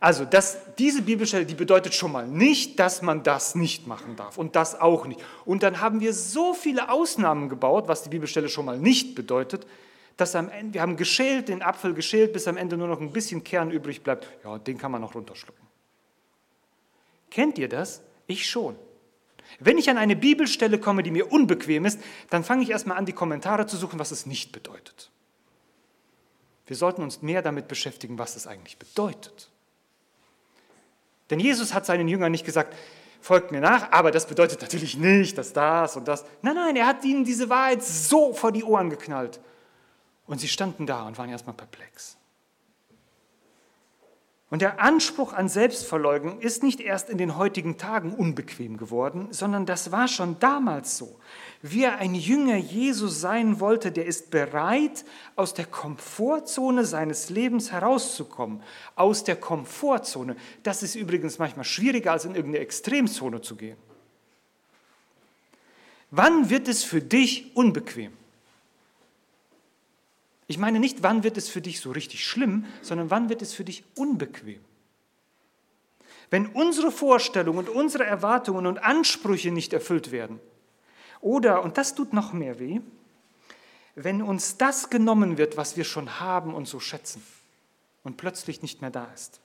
Also 0.06 0.24
das, 0.24 0.60
diese 0.78 1.02
Bibelstelle, 1.02 1.48
die 1.48 1.56
bedeutet 1.56 1.96
schon 1.96 2.12
mal 2.12 2.28
nicht, 2.28 2.78
dass 2.80 3.02
man 3.02 3.24
das 3.24 3.56
nicht 3.56 3.88
machen 3.88 4.16
darf 4.16 4.38
und 4.38 4.56
das 4.56 4.80
auch 4.80 5.08
nicht. 5.08 5.20
Und 5.46 5.64
dann 5.64 5.82
haben 5.82 6.00
wir 6.00 6.14
so 6.14 6.54
viele 6.54 6.90
Ausnahmen 6.90 7.50
gebaut, 7.50 7.88
was 7.88 8.04
die 8.04 8.10
Bibelstelle 8.10 8.48
schon 8.48 8.66
mal 8.66 8.78
nicht 8.78 9.16
bedeutet, 9.16 9.66
dass 10.16 10.36
am 10.36 10.50
Ende, 10.50 10.76
wir 10.76 10.84
haben 10.84 10.96
geschält, 10.96 11.50
den 11.50 11.64
Apfel 11.64 11.96
geschält, 11.96 12.34
bis 12.34 12.48
am 12.48 12.56
Ende 12.56 12.78
nur 12.78 12.88
noch 12.88 13.02
ein 13.02 13.14
bisschen 13.14 13.44
Kern 13.44 13.72
übrig 13.72 14.04
bleibt. 14.04 14.28
Ja, 14.44 14.60
den 14.60 14.78
kann 14.78 14.92
man 14.92 15.02
noch 15.02 15.16
runterschlucken. 15.16 15.66
Kennt 17.32 17.58
ihr 17.58 17.68
das? 17.68 18.04
Ich 18.28 18.48
schon. 18.48 18.76
Wenn 19.60 19.80
ich 19.80 19.90
an 19.90 19.98
eine 19.98 20.16
Bibelstelle 20.16 20.78
komme, 20.78 21.02
die 21.02 21.10
mir 21.10 21.32
unbequem 21.32 21.84
ist, 21.84 22.00
dann 22.30 22.44
fange 22.44 22.62
ich 22.62 22.70
erstmal 22.70 22.98
an, 22.98 23.08
die 23.08 23.14
Kommentare 23.14 23.66
zu 23.66 23.76
suchen, 23.76 23.98
was 23.98 24.12
es 24.12 24.28
nicht 24.28 24.52
bedeutet. 24.52 25.10
Wir 26.68 26.76
sollten 26.76 27.02
uns 27.02 27.24
mehr 27.24 27.42
damit 27.42 27.68
beschäftigen, 27.68 28.20
was 28.20 28.36
es 28.36 28.46
eigentlich 28.46 28.78
bedeutet. 28.78 29.50
Denn 31.30 31.40
Jesus 31.40 31.74
hat 31.74 31.86
seinen 31.86 32.08
Jüngern 32.08 32.32
nicht 32.32 32.46
gesagt, 32.46 32.76
folgt 33.22 33.52
mir 33.52 33.62
nach, 33.62 33.92
aber 33.92 34.12
das 34.12 34.28
bedeutet 34.28 34.62
natürlich 34.62 34.98
nicht, 34.98 35.38
dass 35.38 35.54
das 35.54 35.96
und 35.96 36.08
das. 36.08 36.26
Nein, 36.42 36.56
nein, 36.56 36.76
er 36.76 36.86
hat 36.86 37.04
ihnen 37.04 37.26
diese 37.26 37.50
Wahrheit 37.50 37.84
so 37.84 38.34
vor 38.34 38.52
die 38.52 38.64
Ohren 38.64 38.90
geknallt. 38.90 39.40
Und 40.28 40.40
sie 40.40 40.48
standen 40.48 40.86
da 40.86 41.08
und 41.08 41.18
waren 41.18 41.30
erstmal 41.30 41.56
perplex. 41.56 42.18
Und 44.52 44.62
der 44.62 44.80
Anspruch 44.80 45.34
an 45.34 45.50
Selbstverleugnung 45.50 46.40
ist 46.40 46.64
nicht 46.64 46.80
erst 46.80 47.10
in 47.10 47.18
den 47.18 47.36
heutigen 47.36 47.78
Tagen 47.78 48.14
unbequem 48.14 48.78
geworden, 48.78 49.28
sondern 49.32 49.66
das 49.66 49.92
war 49.92 50.08
schon 50.08 50.40
damals 50.40 50.98
so. 50.98 51.20
Wer 51.68 51.98
ein 51.98 52.14
Jünger 52.14 52.58
Jesu 52.58 53.08
sein 53.08 53.60
wollte, 53.60 53.92
der 53.92 54.06
ist 54.06 54.30
bereit, 54.30 55.04
aus 55.36 55.56
der 55.56 55.66
Komfortzone 55.66 56.86
seines 56.86 57.32
Lebens 57.32 57.72
herauszukommen. 57.72 58.62
Aus 58.96 59.24
der 59.24 59.36
Komfortzone. 59.36 60.36
Das 60.62 60.84
ist 60.84 60.94
übrigens 60.94 61.40
manchmal 61.40 61.66
schwieriger, 61.66 62.12
als 62.12 62.26
in 62.26 62.36
irgendeine 62.36 62.64
Extremzone 62.64 63.42
zu 63.42 63.56
gehen. 63.56 63.78
Wann 66.12 66.52
wird 66.52 66.68
es 66.68 66.84
für 66.84 67.02
dich 67.02 67.56
unbequem? 67.56 68.14
Ich 70.46 70.60
meine 70.60 70.80
nicht, 70.80 71.02
wann 71.02 71.24
wird 71.24 71.36
es 71.36 71.50
für 71.50 71.62
dich 71.62 71.80
so 71.80 71.90
richtig 71.90 72.28
schlimm, 72.28 72.66
sondern 72.84 73.10
wann 73.10 73.28
wird 73.28 73.42
es 73.42 73.56
für 73.56 73.64
dich 73.64 73.84
unbequem. 73.96 74.60
Wenn 76.30 76.46
unsere 76.46 76.92
Vorstellungen 76.92 77.58
und 77.58 77.70
unsere 77.70 78.06
Erwartungen 78.06 78.68
und 78.68 78.78
Ansprüche 78.84 79.50
nicht 79.50 79.74
erfüllt 79.74 80.12
werden, 80.12 80.40
oder, 81.26 81.64
und 81.64 81.80
das 81.80 81.96
tut 81.96 82.14
noch 82.14 82.34
mehr 82.34 82.60
weh, 82.60 82.82
wenn 83.96 84.22
uns 84.22 84.58
das 84.58 84.92
genommen 84.92 85.40
wird, 85.40 85.58
was 85.58 85.76
wir 85.76 85.84
schon 85.84 86.20
haben 86.20 86.54
und 86.54 86.68
so 86.68 86.80
schätzen 86.80 87.24
und 88.04 88.16
plötzlich 88.16 88.62
nicht 88.62 88.82
mehr 88.82 88.92
da 88.92 89.08
ist. 89.16 89.40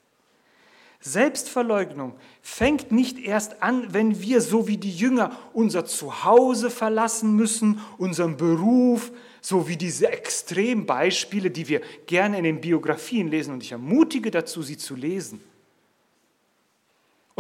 Selbstverleugnung 1.01 2.13
fängt 2.43 2.93
nicht 2.93 3.19
erst 3.19 3.63
an, 3.63 3.95
wenn 3.95 4.21
wir 4.21 4.43
so 4.43 4.69
wie 4.69 4.77
die 4.77 4.95
Jünger 4.95 5.35
unser 5.55 5.87
Zuhause 5.87 6.69
verlassen 6.69 7.35
müssen, 7.35 7.81
unseren 7.97 8.37
Beruf, 8.37 9.11
so 9.41 9.67
wie 9.67 9.79
diese 9.79 10.13
Extrembeispiele, 10.13 11.51
die 11.51 11.67
wir 11.67 11.81
gerne 12.05 12.37
in 12.37 12.45
den 12.45 12.61
Biografien 12.61 13.29
lesen. 13.29 13.55
Und 13.55 13.63
ich 13.63 13.73
ermutige 13.73 14.31
dazu, 14.31 14.63
sie 14.63 14.77
zu 14.77 14.95
lesen. 14.95 15.41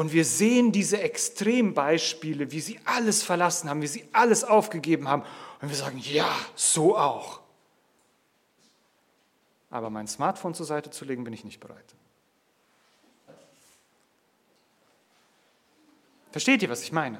Und 0.00 0.14
wir 0.14 0.25
sehen 0.25 0.73
diese 0.73 0.99
Extrembeispiele, 0.99 2.52
wie 2.52 2.61
sie 2.61 2.80
alles 2.87 3.23
verlassen 3.23 3.69
haben, 3.69 3.83
wie 3.83 3.87
sie 3.87 4.09
alles 4.12 4.45
aufgegeben 4.45 5.07
haben. 5.07 5.25
Und 5.61 5.69
wir 5.69 5.76
sagen, 5.76 5.99
ja, 5.99 6.35
so 6.54 6.97
auch. 6.97 7.40
Aber 9.69 9.90
mein 9.90 10.09
Smartphone 10.09 10.54
zur 10.54 10.64
Seite 10.64 10.88
zu 10.88 11.04
legen, 11.04 11.23
bin 11.23 11.35
ich 11.35 11.45
nicht 11.45 11.61
bereit. 11.61 11.85
Versteht 16.30 16.62
ihr, 16.62 16.71
was 16.71 16.83
ich 16.83 16.92
meine? 16.92 17.19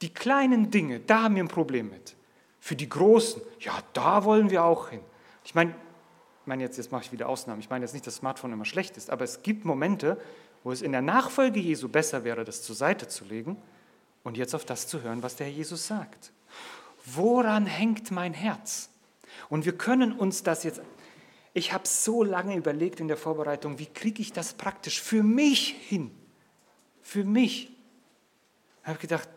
Die 0.00 0.08
kleinen 0.08 0.70
Dinge, 0.70 1.00
da 1.00 1.24
haben 1.24 1.34
wir 1.34 1.44
ein 1.44 1.48
Problem 1.48 1.90
mit. 1.90 2.16
Für 2.58 2.74
die 2.74 2.88
großen, 2.88 3.42
ja, 3.60 3.82
da 3.92 4.24
wollen 4.24 4.48
wir 4.48 4.64
auch 4.64 4.88
hin. 4.88 5.02
Ich 5.44 5.54
meine, 5.54 5.72
ich 5.72 6.46
meine 6.46 6.62
jetzt, 6.62 6.78
jetzt 6.78 6.90
mache 6.90 7.04
ich 7.04 7.12
wieder 7.12 7.28
Ausnahmen. 7.28 7.60
Ich 7.60 7.68
meine 7.68 7.84
jetzt 7.84 7.92
nicht, 7.92 8.06
dass 8.06 8.14
Smartphone 8.14 8.54
immer 8.54 8.64
schlecht 8.64 8.96
ist, 8.96 9.10
aber 9.10 9.24
es 9.24 9.42
gibt 9.42 9.66
Momente, 9.66 10.18
wo 10.64 10.72
es 10.72 10.82
in 10.82 10.92
der 10.92 11.02
Nachfolge 11.02 11.60
Jesu 11.60 11.88
besser 11.88 12.24
wäre, 12.24 12.44
das 12.44 12.62
zur 12.62 12.76
Seite 12.76 13.08
zu 13.08 13.24
legen 13.24 13.56
und 14.24 14.36
jetzt 14.36 14.54
auf 14.54 14.64
das 14.64 14.86
zu 14.86 15.02
hören, 15.02 15.22
was 15.22 15.36
der 15.36 15.46
Herr 15.46 15.54
Jesus 15.54 15.86
sagt. 15.86 16.32
Woran 17.04 17.66
hängt 17.66 18.10
mein 18.10 18.34
Herz? 18.34 18.90
Und 19.48 19.64
wir 19.64 19.76
können 19.76 20.12
uns 20.12 20.42
das 20.42 20.64
jetzt, 20.64 20.80
ich 21.54 21.72
habe 21.72 21.86
so 21.86 22.22
lange 22.22 22.56
überlegt 22.56 23.00
in 23.00 23.08
der 23.08 23.16
Vorbereitung, 23.16 23.78
wie 23.78 23.86
kriege 23.86 24.20
ich 24.20 24.32
das 24.32 24.54
praktisch 24.54 25.00
für 25.00 25.22
mich 25.22 25.68
hin? 25.68 26.10
Für 27.02 27.24
mich. 27.24 27.70
Ich 28.82 28.88
habe 28.88 28.98
gedacht, 28.98 29.28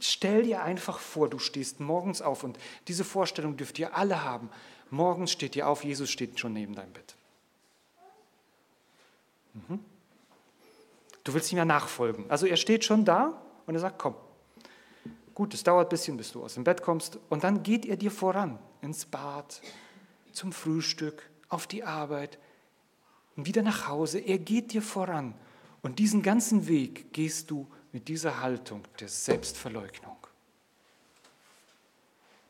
stell 0.00 0.44
dir 0.44 0.62
einfach 0.62 0.98
vor, 0.98 1.28
du 1.28 1.38
stehst 1.38 1.80
morgens 1.80 2.22
auf 2.22 2.44
und 2.44 2.58
diese 2.88 3.04
Vorstellung 3.04 3.56
dürft 3.56 3.78
ihr 3.78 3.96
alle 3.96 4.24
haben. 4.24 4.48
Morgens 4.90 5.32
steht 5.32 5.56
ihr 5.56 5.68
auf, 5.68 5.84
Jesus 5.84 6.10
steht 6.10 6.38
schon 6.38 6.52
neben 6.52 6.74
deinem 6.74 6.92
Bett. 6.92 7.14
Mhm. 9.54 9.91
Du 11.24 11.34
willst 11.34 11.52
ihm 11.52 11.58
ja 11.58 11.64
nachfolgen. 11.64 12.30
Also 12.30 12.46
er 12.46 12.56
steht 12.56 12.84
schon 12.84 13.04
da 13.04 13.40
und 13.66 13.74
er 13.74 13.80
sagt, 13.80 13.98
komm. 13.98 14.14
Gut, 15.34 15.54
es 15.54 15.62
dauert 15.62 15.86
ein 15.86 15.90
bisschen, 15.90 16.16
bis 16.16 16.32
du 16.32 16.42
aus 16.42 16.54
dem 16.54 16.64
Bett 16.64 16.82
kommst. 16.82 17.18
Und 17.30 17.44
dann 17.44 17.62
geht 17.62 17.86
er 17.86 17.96
dir 17.96 18.10
voran 18.10 18.58
ins 18.82 19.06
Bad, 19.06 19.62
zum 20.32 20.52
Frühstück, 20.52 21.28
auf 21.48 21.66
die 21.66 21.84
Arbeit, 21.84 22.38
wieder 23.36 23.62
nach 23.62 23.88
Hause. 23.88 24.18
Er 24.18 24.38
geht 24.38 24.72
dir 24.72 24.82
voran. 24.82 25.34
Und 25.80 25.98
diesen 25.98 26.22
ganzen 26.22 26.68
Weg 26.68 27.12
gehst 27.12 27.50
du 27.50 27.66
mit 27.92 28.08
dieser 28.08 28.40
Haltung 28.40 28.82
der 29.00 29.08
Selbstverleugnung. 29.08 30.16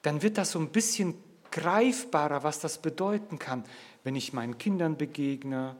Dann 0.02 0.22
wird 0.22 0.38
das 0.38 0.52
so 0.52 0.58
ein 0.58 0.70
bisschen 0.70 1.14
greifbarer, 1.50 2.42
was 2.42 2.58
das 2.58 2.78
bedeuten 2.78 3.38
kann, 3.38 3.64
wenn 4.04 4.16
ich 4.16 4.32
meinen 4.32 4.58
Kindern 4.58 4.96
begegne, 4.96 5.76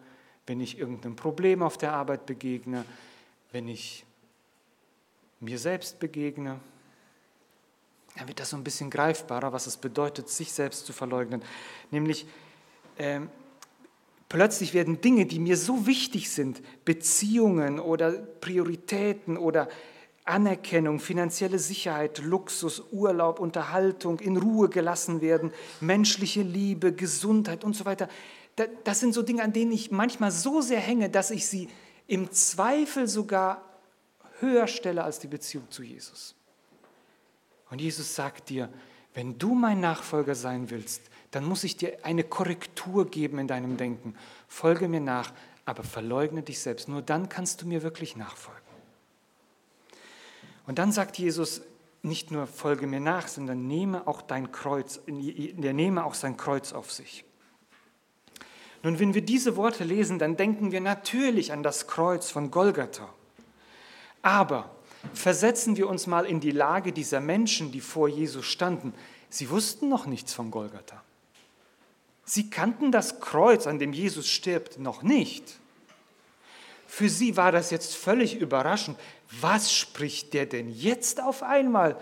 wenn 0.53 0.61
ich 0.61 0.79
irgendeinem 0.79 1.17
Problem 1.17 1.63
auf 1.63 1.79
der 1.79 1.95
Arbeit 1.95 2.27
begegne, 2.27 2.85
wenn 3.53 3.69
ich 3.69 4.05
mir 5.41 5.59
selbst 5.59 5.99
begegne, 5.99 6.61
dann 8.19 8.29
wird 8.29 8.39
das 8.39 8.51
so 8.51 8.59
ein 8.59 8.63
bisschen 8.63 8.91
greifbarer, 8.91 9.55
was 9.55 9.67
es 9.67 9.79
bedeutet, 9.79 10.29
sich 10.29 10.53
selbst 10.53 10.85
zu 10.85 10.93
verleugnen. 10.93 11.43
Nämlich, 11.91 12.27
äh, 12.99 13.21
plötzlich 14.29 14.75
werden 14.75 15.01
Dinge, 15.01 15.25
die 15.25 15.39
mir 15.39 15.57
so 15.57 15.87
wichtig 15.87 16.29
sind, 16.29 16.61
Beziehungen 16.85 17.81
oder 17.81 18.13
Prioritäten 18.13 19.39
oder 19.39 19.71
Anerkennung, 20.25 21.01
finanzielle 21.01 21.59
Sicherheit, 21.59 22.19
Luxus, 22.19 22.83
Urlaub, 22.93 23.41
Unterhaltung, 23.41 24.21
in 24.21 24.37
Ruhe 24.37 24.69
gelassen 24.69 25.23
werden, 25.23 25.51
menschliche 25.81 26.43
Liebe, 26.43 26.93
Gesundheit 26.93 27.65
und 27.65 27.75
so 27.75 27.87
weiter, 27.87 28.11
das 28.85 29.01
sind 29.01 29.15
so 29.15 29.23
Dinge, 29.23 29.43
an 29.43 29.53
denen 29.53 29.73
ich 29.73 29.91
manchmal 29.91 30.31
so 30.31 30.61
sehr 30.61 30.81
hänge, 30.81 31.11
dass 31.11 31.31
ich 31.31 31.47
sie 31.47 31.69
im 32.07 32.31
Zweifel 32.31 33.09
sogar 33.09 33.63
höher 34.41 34.67
stelle 34.67 35.05
als 35.05 35.19
die 35.19 35.29
Beziehung 35.29 35.71
zu 35.71 35.83
Jesus. 35.83 36.35
Und 37.71 37.81
Jesus 37.81 38.15
sagt 38.15 38.51
dir, 38.51 38.69
wenn 39.15 39.39
du 39.39 39.55
mein 39.55 39.81
Nachfolger 39.81 40.35
sein 40.35 40.71
willst, 40.71 41.03
dann 41.31 41.45
muss 41.45 41.65
ich 41.65 41.77
dir 41.77 42.05
eine 42.05 42.25
Korrektur 42.25 43.07
geben 43.07 43.39
in 43.39 43.49
deinem 43.49 43.77
Denken. 43.77 44.15
Folge 44.49 44.89
mir 44.89 45.01
nach, 45.01 45.33
aber 45.65 45.83
verleugne 45.83 46.43
dich 46.43 46.61
selbst. 46.61 46.89
Nur 46.89 47.03
dann 47.03 47.29
kannst 47.29 47.63
du 47.63 47.67
mir 47.67 47.83
wirklich 47.83 48.17
nachfolgen. 48.17 48.61
Und 50.67 50.79
dann 50.79 50.93
sagt 50.93 51.19
Jesus 51.19 51.63
nicht 52.03 52.31
nur 52.31 52.47
folge 52.47 52.87
mir 52.87 53.01
nach, 53.01 53.29
sondern 53.29 53.67
nehme 53.67 54.07
auch 54.07 54.23
dein 54.23 54.51
Kreuz, 54.51 55.01
er 55.07 55.73
nehme 55.73 56.05
auch 56.05 56.15
sein 56.15 56.37
Kreuz 56.37 56.73
auf 56.73 56.91
sich. 56.91 57.25
Nun, 58.83 58.99
wenn 58.99 59.15
wir 59.15 59.23
diese 59.23 59.57
Worte 59.57 59.85
lesen, 59.85 60.19
dann 60.19 60.37
denken 60.37 60.73
wir 60.73 60.81
natürlich 60.81 61.53
an 61.53 61.63
das 61.63 61.87
Kreuz 61.87 62.31
von 62.31 62.51
Golgatha. 62.51 63.09
Aber 64.23 64.71
versetzen 65.15 65.77
wir 65.77 65.89
uns 65.89 66.07
mal 66.07 66.27
in 66.27 66.41
die 66.41 66.51
Lage 66.51 66.93
dieser 66.93 67.21
Menschen, 67.21 67.73
die 67.73 67.81
vor 67.81 68.09
Jesus 68.09 68.47
standen. 68.47 68.93
Sie 69.29 69.51
wussten 69.51 69.89
noch 69.89 70.07
nichts 70.07 70.35
von 70.35 70.51
Golgatha. 70.51 71.03
Sie 72.25 72.51
kannten 72.51 72.93
das 72.93 73.21
Kreuz, 73.21 73.67
an 73.67 73.79
dem 73.79 73.93
Jesus 73.93 74.29
stirbt, 74.29 74.79
noch 74.79 75.03
nicht. 75.03 75.59
Für 76.87 77.09
sie 77.09 77.37
war 77.37 77.53
das 77.53 77.71
jetzt 77.71 77.97
völlig 77.97 78.39
überraschend. 78.39 78.99
Was 79.41 79.73
spricht 79.73 80.35
der 80.35 80.47
denn 80.47 80.71
jetzt 80.71 81.23
auf 81.23 81.43
einmal? 81.43 81.99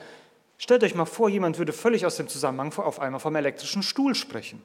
Stellt 0.58 0.82
euch 0.82 0.94
mal 0.94 1.06
vor, 1.06 1.28
jemand 1.28 1.58
würde 1.58 1.72
völlig 1.72 2.04
aus 2.04 2.16
dem 2.16 2.28
Zusammenhang 2.28 2.72
auf 2.74 3.00
einmal 3.00 3.20
vom 3.20 3.34
elektrischen 3.36 3.82
Stuhl 3.82 4.14
sprechen. 4.14 4.60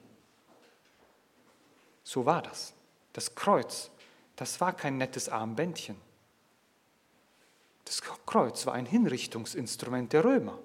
So 2.05 2.25
war 2.25 2.41
das. 2.43 2.73
Das 3.11 3.35
Kreuz, 3.35 3.89
das 4.35 4.61
war 4.61 4.71
kein 4.71 4.97
nettes 4.97 5.27
Armbändchen. 5.27 5.97
Das 7.83 8.01
Kreuz 8.25 8.65
war 8.65 8.73
ein 8.73 8.85
Hinrichtungsinstrument 8.85 10.13
der 10.13 10.23
Römer. 10.23 10.57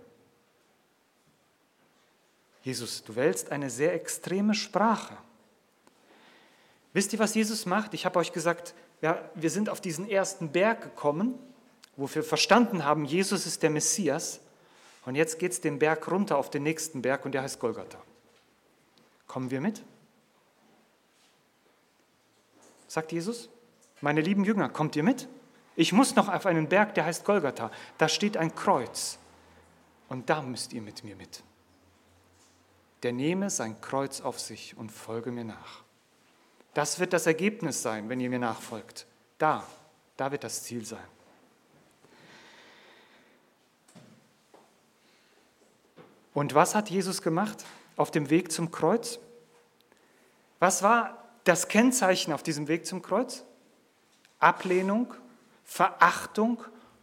Jesus, 2.63 3.03
du 3.03 3.17
wählst 3.17 3.51
eine 3.51 3.71
sehr 3.71 3.95
extreme 3.95 4.55
Sprache. 4.55 5.17
Wisst 6.93 7.13
ihr, 7.15 7.19
was 7.19 7.35
Jesus 7.35 7.65
macht? 7.65 7.95
Ich 7.95 8.05
habe 8.05 8.19
euch 8.19 8.33
gesagt, 8.33 8.75
ja, 9.01 9.31
wir 9.35 9.51
sind 9.51 9.71
auf 9.71 9.81
diesen 9.81 10.09
ersten 10.09 10.53
Berg 10.53 10.83
gekommen, 10.83 11.39
wo 11.97 12.13
wir 12.13 12.23
verstanden 12.23 12.85
haben, 12.85 13.07
Jesus 13.07 13.47
ist 13.47 13.63
der 13.63 13.71
Messias. 13.71 14.41
Und 15.07 15.15
jetzt 15.15 15.39
geht 15.39 15.53
es 15.53 15.61
den 15.63 15.79
Berg 15.79 16.11
runter 16.11 16.37
auf 16.37 16.51
den 16.51 16.65
nächsten 16.65 17.01
Berg 17.01 17.25
und 17.25 17.33
der 17.33 17.43
heißt 17.43 17.61
Golgatha. 17.61 17.99
Kommen 19.27 19.51
wir 19.51 19.63
mit? 19.63 19.83
Sagt 22.91 23.13
Jesus. 23.13 23.49
Meine 24.01 24.21
lieben 24.21 24.45
Jünger, 24.45 24.69
kommt 24.69 24.97
ihr 24.97 25.05
mit? 25.05 25.29
Ich 25.77 25.93
muss 25.93 26.17
noch 26.17 26.29
auf 26.29 26.45
einen 26.45 26.69
Berg, 26.69 26.93
der 26.95 27.05
heißt 27.05 27.25
Golgatha. 27.25 27.71
Da 27.99 28.09
steht 28.09 28.37
ein 28.37 28.53
Kreuz. 28.57 29.17
Und 30.09 30.29
da 30.29 30.43
müsst 30.43 30.73
ihr 30.73 30.83
mit 30.83 31.05
mir 31.05 31.15
mit. 31.15 31.45
Der 33.05 33.13
nehme 33.13 33.49
sein 33.49 33.81
Kreuz 33.81 34.21
auf 34.21 34.41
sich 34.41 34.77
und 34.77 34.91
folge 34.91 35.31
mir 35.31 35.45
nach. 35.45 35.85
Das 36.75 36.99
wird 36.99 37.13
das 37.13 37.29
Ergebnis 37.29 37.81
sein, 37.81 38.09
wenn 38.09 38.19
ihr 38.19 38.29
mir 38.29 38.41
nachfolgt. 38.41 39.07
Da, 39.39 39.65
da 40.17 40.33
wird 40.33 40.43
das 40.43 40.65
Ziel 40.65 40.85
sein. 40.85 40.99
Und 46.35 46.55
was 46.55 46.75
hat 46.75 46.91
Jesus 46.91 47.23
gemacht 47.23 47.65
auf 47.97 48.11
dem 48.11 48.31
Weg 48.31 48.51
zum 48.51 48.73
Kreuz? 48.73 49.21
Was 50.59 50.83
war 50.83 51.20
das 51.45 51.69
Kennzeichen 51.69 52.33
auf 52.33 52.43
diesem 52.43 52.69
Weg 52.69 52.87
zum 52.87 53.03
Kreuz? 53.03 53.45
Ablehnung, 54.39 55.15
Verachtung, 55.65 56.63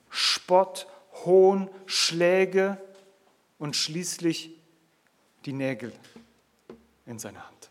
Spott, 0.10 0.88
Hohn, 1.26 1.69
Schläge 1.86 2.78
und 3.60 3.76
schließlich 3.76 4.58
die 5.45 5.54
Nägel 5.54 5.91
in 7.06 7.19
seiner 7.19 7.45
Hand. 7.47 7.69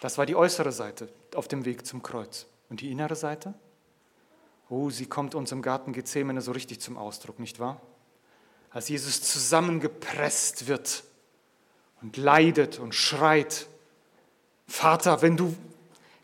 Das 0.00 0.18
war 0.18 0.26
die 0.26 0.34
äußere 0.34 0.72
Seite 0.72 1.08
auf 1.34 1.46
dem 1.46 1.64
Weg 1.64 1.86
zum 1.86 2.02
Kreuz. 2.02 2.46
Und 2.68 2.80
die 2.80 2.90
innere 2.90 3.14
Seite? 3.14 3.54
Oh, 4.68 4.90
sie 4.90 5.06
kommt 5.06 5.34
uns 5.34 5.52
im 5.52 5.62
Garten 5.62 5.92
Gethsemane 5.92 6.40
so 6.40 6.52
richtig 6.52 6.80
zum 6.80 6.96
Ausdruck, 6.96 7.38
nicht 7.38 7.60
wahr? 7.60 7.80
Als 8.70 8.88
Jesus 8.88 9.22
zusammengepresst 9.22 10.66
wird 10.66 11.04
und 12.00 12.16
leidet 12.16 12.78
und 12.78 12.94
schreit 12.94 13.68
Vater, 14.72 15.20
wenn 15.20 15.36
du, 15.36 15.54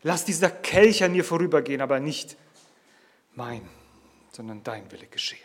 lass 0.01 0.25
dieser 0.25 0.49
Kelch 0.49 1.03
an 1.03 1.11
mir 1.11 1.23
vorübergehen, 1.23 1.81
aber 1.81 1.99
nicht 1.99 2.35
mein, 3.35 3.61
sondern 4.31 4.63
dein 4.63 4.91
Wille 4.91 5.05
geschehe. 5.05 5.37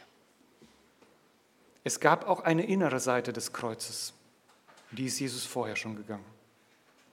Es 1.85 2.01
gab 2.01 2.27
auch 2.27 2.40
eine 2.40 2.64
innere 2.64 3.01
Seite 3.01 3.35
des 3.35 3.53
Kreuzes, 3.53 4.14
die 4.90 5.05
ist 5.05 5.21
Jesus 5.21 5.45
vorher 5.45 5.77
schon 5.77 5.97
gegangen, 5.97 6.25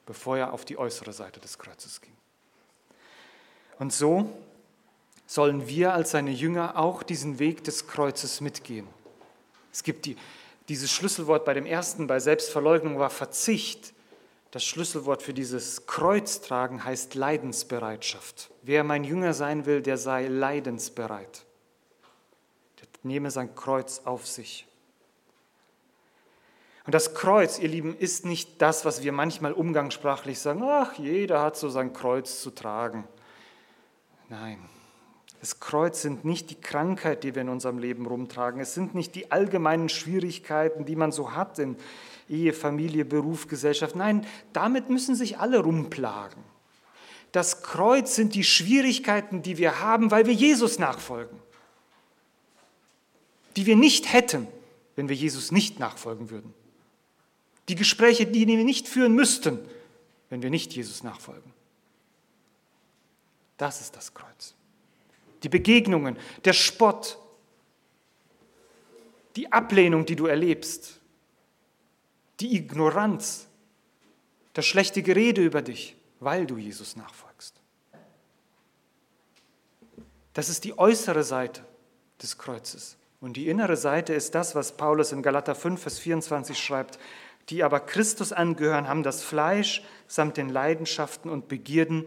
bevor 0.06 0.38
er 0.38 0.54
auf 0.54 0.63
die 0.63 0.77
äußere 0.77 1.12
Seite 1.12 1.41
des 1.41 1.60
Kreuzes 1.60 1.99
ging. 1.99 2.15
Und 3.77 3.91
so 3.91 4.32
sollen 5.27 5.67
wir 5.67 5.93
als 5.93 6.12
seine 6.12 6.32
Jünger 6.32 6.77
auch 6.77 7.04
diesen 7.04 7.38
Weg 7.38 7.65
des 7.65 7.88
Kreuzes 7.88 8.39
mitgehen. 8.39 8.88
Es 9.73 9.84
gibt 9.84 10.06
die, 10.06 10.15
Dieses 10.69 10.89
Schlüsselwort 10.89 11.43
bei 11.43 11.54
dem 11.54 11.65
ersten, 11.65 12.08
bei 12.08 12.21
Selbstverleugnung, 12.21 12.97
war 12.97 13.10
Verzicht. 13.10 13.93
Das 14.51 14.65
Schlüsselwort 14.65 15.23
für 15.23 15.33
dieses 15.33 15.85
Kreuztragen 15.85 16.83
heißt 16.83 17.15
Leidensbereitschaft. 17.15 18.51
Wer 18.61 18.83
mein 18.83 19.05
Jünger 19.05 19.33
sein 19.33 19.65
will, 19.65 19.81
der 19.81 19.97
sei 19.97 20.27
leidensbereit. 20.27 21.45
Der 22.79 22.87
nehme 23.03 23.31
sein 23.31 23.55
Kreuz 23.55 24.01
auf 24.03 24.27
sich. 24.27 24.67
Und 26.85 26.93
das 26.93 27.13
Kreuz, 27.13 27.59
ihr 27.59 27.69
Lieben, 27.69 27.95
ist 27.97 28.25
nicht 28.25 28.61
das, 28.61 28.83
was 28.83 29.03
wir 29.03 29.13
manchmal 29.13 29.53
umgangssprachlich 29.53 30.39
sagen, 30.39 30.63
ach, 30.63 30.95
jeder 30.95 31.41
hat 31.41 31.55
so 31.55 31.69
sein 31.69 31.93
Kreuz 31.93 32.41
zu 32.41 32.51
tragen. 32.51 33.07
Nein, 34.27 34.59
das 35.41 35.59
Kreuz 35.59 36.01
sind 36.01 36.25
nicht 36.25 36.49
die 36.49 36.59
Krankheit, 36.59 37.23
die 37.23 37.33
wir 37.33 37.41
in 37.41 37.49
unserem 37.49 37.79
Leben 37.79 38.05
rumtragen. 38.05 38.59
Es 38.59 38.73
sind 38.73 38.93
nicht 38.93 39.15
die 39.15 39.31
allgemeinen 39.31 39.89
Schwierigkeiten, 39.89 40.85
die 40.85 40.95
man 40.95 41.11
so 41.11 41.33
hat 41.33 41.57
in 41.57 41.77
Ehe, 42.31 42.53
Familie, 42.53 43.03
Beruf, 43.03 43.47
Gesellschaft. 43.47 43.95
Nein, 43.95 44.25
damit 44.53 44.89
müssen 44.89 45.15
sich 45.15 45.37
alle 45.37 45.59
rumplagen. 45.59 46.41
Das 47.33 47.61
Kreuz 47.61 48.15
sind 48.15 48.35
die 48.35 48.43
Schwierigkeiten, 48.43 49.41
die 49.41 49.57
wir 49.57 49.81
haben, 49.81 50.11
weil 50.11 50.25
wir 50.25 50.33
Jesus 50.33 50.79
nachfolgen. 50.79 51.37
Die 53.57 53.65
wir 53.65 53.75
nicht 53.75 54.11
hätten, 54.11 54.47
wenn 54.95 55.09
wir 55.09 55.15
Jesus 55.15 55.51
nicht 55.51 55.79
nachfolgen 55.79 56.29
würden. 56.29 56.53
Die 57.67 57.75
Gespräche, 57.75 58.25
die 58.25 58.47
wir 58.47 58.63
nicht 58.63 58.87
führen 58.87 59.13
müssten, 59.13 59.59
wenn 60.29 60.41
wir 60.41 60.49
nicht 60.49 60.73
Jesus 60.73 61.03
nachfolgen. 61.03 61.51
Das 63.57 63.81
ist 63.81 63.95
das 63.95 64.13
Kreuz. 64.13 64.55
Die 65.43 65.49
Begegnungen, 65.49 66.17
der 66.45 66.53
Spott, 66.53 67.17
die 69.35 69.51
Ablehnung, 69.51 70.05
die 70.05 70.15
du 70.15 70.27
erlebst, 70.27 71.00
die 72.41 72.56
Ignoranz, 72.56 73.47
das 74.54 74.65
schlechte 74.65 75.01
Gerede 75.01 75.43
über 75.43 75.62
dich, 75.62 75.95
weil 76.19 76.45
du 76.45 76.58
Jesus 76.58 76.95
nachfolgst. 76.95 77.56
Das 80.34 80.49
ist 80.49 80.63
die 80.63 80.77
äußere 80.77 81.23
Seite 81.23 81.63
des 82.21 82.38
Kreuzes. 82.38 82.97
Und 83.19 83.38
die 83.38 83.47
innere 83.47 83.77
Seite 83.77 84.13
ist 84.13 84.34
das, 84.34 84.56
was 84.56 84.75
Paulus 84.75 85.12
in 85.12 85.21
Galater 85.21 85.56
5, 85.56 85.82
Vers 85.82 85.99
24 85.99 86.58
schreibt 86.58 86.97
die 87.49 87.63
aber 87.63 87.80
Christus 87.80 88.32
angehören, 88.32 88.88
haben 88.88 89.04
das 89.04 89.23
Fleisch 89.23 89.84
samt 90.08 90.38
den 90.38 90.49
Leidenschaften 90.49 91.30
und 91.30 91.47
Begierden 91.47 92.06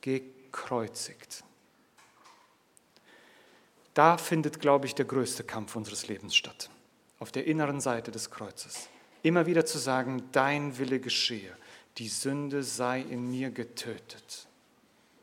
gekreuzigt. 0.00 1.44
Da 3.94 4.16
findet, 4.16 4.60
glaube 4.60 4.86
ich, 4.86 4.94
der 4.94 5.04
größte 5.04 5.44
Kampf 5.44 5.74
unseres 5.76 6.08
Lebens 6.08 6.36
statt, 6.36 6.70
auf 7.18 7.32
der 7.32 7.46
inneren 7.46 7.80
Seite 7.80 8.10
des 8.10 8.30
Kreuzes. 8.30 8.88
Immer 9.22 9.46
wieder 9.46 9.66
zu 9.66 9.78
sagen, 9.78 10.22
dein 10.32 10.78
Wille 10.78 11.00
geschehe, 11.00 11.56
die 11.98 12.08
Sünde 12.08 12.62
sei 12.62 13.00
in 13.00 13.30
mir 13.30 13.50
getötet, 13.50 14.46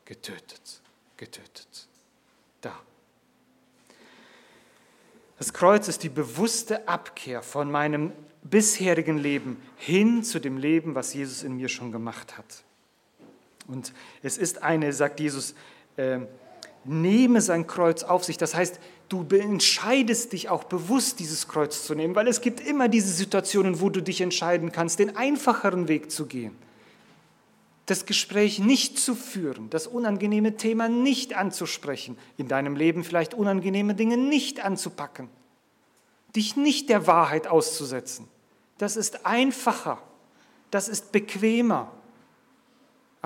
getötet, 0.04 0.80
getötet. 1.16 1.88
Da. 2.60 2.78
Das 5.38 5.52
Kreuz 5.52 5.88
ist 5.88 6.02
die 6.02 6.08
bewusste 6.08 6.88
Abkehr 6.88 7.42
von 7.42 7.70
meinem 7.70 8.12
bisherigen 8.42 9.18
Leben 9.18 9.60
hin 9.76 10.22
zu 10.22 10.38
dem 10.38 10.56
Leben, 10.56 10.94
was 10.94 11.14
Jesus 11.14 11.42
in 11.42 11.56
mir 11.56 11.68
schon 11.68 11.92
gemacht 11.92 12.38
hat. 12.38 12.64
Und 13.66 13.92
es 14.22 14.38
ist 14.38 14.62
eine, 14.62 14.92
sagt 14.92 15.20
Jesus, 15.20 15.54
äh, 15.96 16.20
nehme 16.88 17.40
sein 17.40 17.66
Kreuz 17.66 18.02
auf 18.02 18.24
sich. 18.24 18.38
Das 18.38 18.54
heißt, 18.54 18.80
du 19.08 19.26
entscheidest 19.30 20.32
dich 20.32 20.48
auch 20.48 20.64
bewusst, 20.64 21.20
dieses 21.20 21.48
Kreuz 21.48 21.84
zu 21.84 21.94
nehmen, 21.94 22.14
weil 22.14 22.28
es 22.28 22.40
gibt 22.40 22.60
immer 22.60 22.88
diese 22.88 23.12
Situationen, 23.12 23.80
wo 23.80 23.90
du 23.90 24.02
dich 24.02 24.20
entscheiden 24.20 24.72
kannst, 24.72 24.98
den 24.98 25.16
einfacheren 25.16 25.88
Weg 25.88 26.10
zu 26.10 26.26
gehen. 26.26 26.56
Das 27.86 28.04
Gespräch 28.04 28.58
nicht 28.58 28.98
zu 28.98 29.14
führen, 29.14 29.70
das 29.70 29.86
unangenehme 29.86 30.56
Thema 30.56 30.88
nicht 30.88 31.34
anzusprechen, 31.34 32.18
in 32.36 32.48
deinem 32.48 32.74
Leben 32.74 33.04
vielleicht 33.04 33.32
unangenehme 33.32 33.94
Dinge 33.94 34.16
nicht 34.16 34.64
anzupacken, 34.64 35.28
dich 36.34 36.56
nicht 36.56 36.88
der 36.88 37.06
Wahrheit 37.06 37.46
auszusetzen. 37.46 38.26
Das 38.78 38.96
ist 38.96 39.24
einfacher, 39.24 39.98
das 40.70 40.88
ist 40.88 41.12
bequemer. 41.12 41.92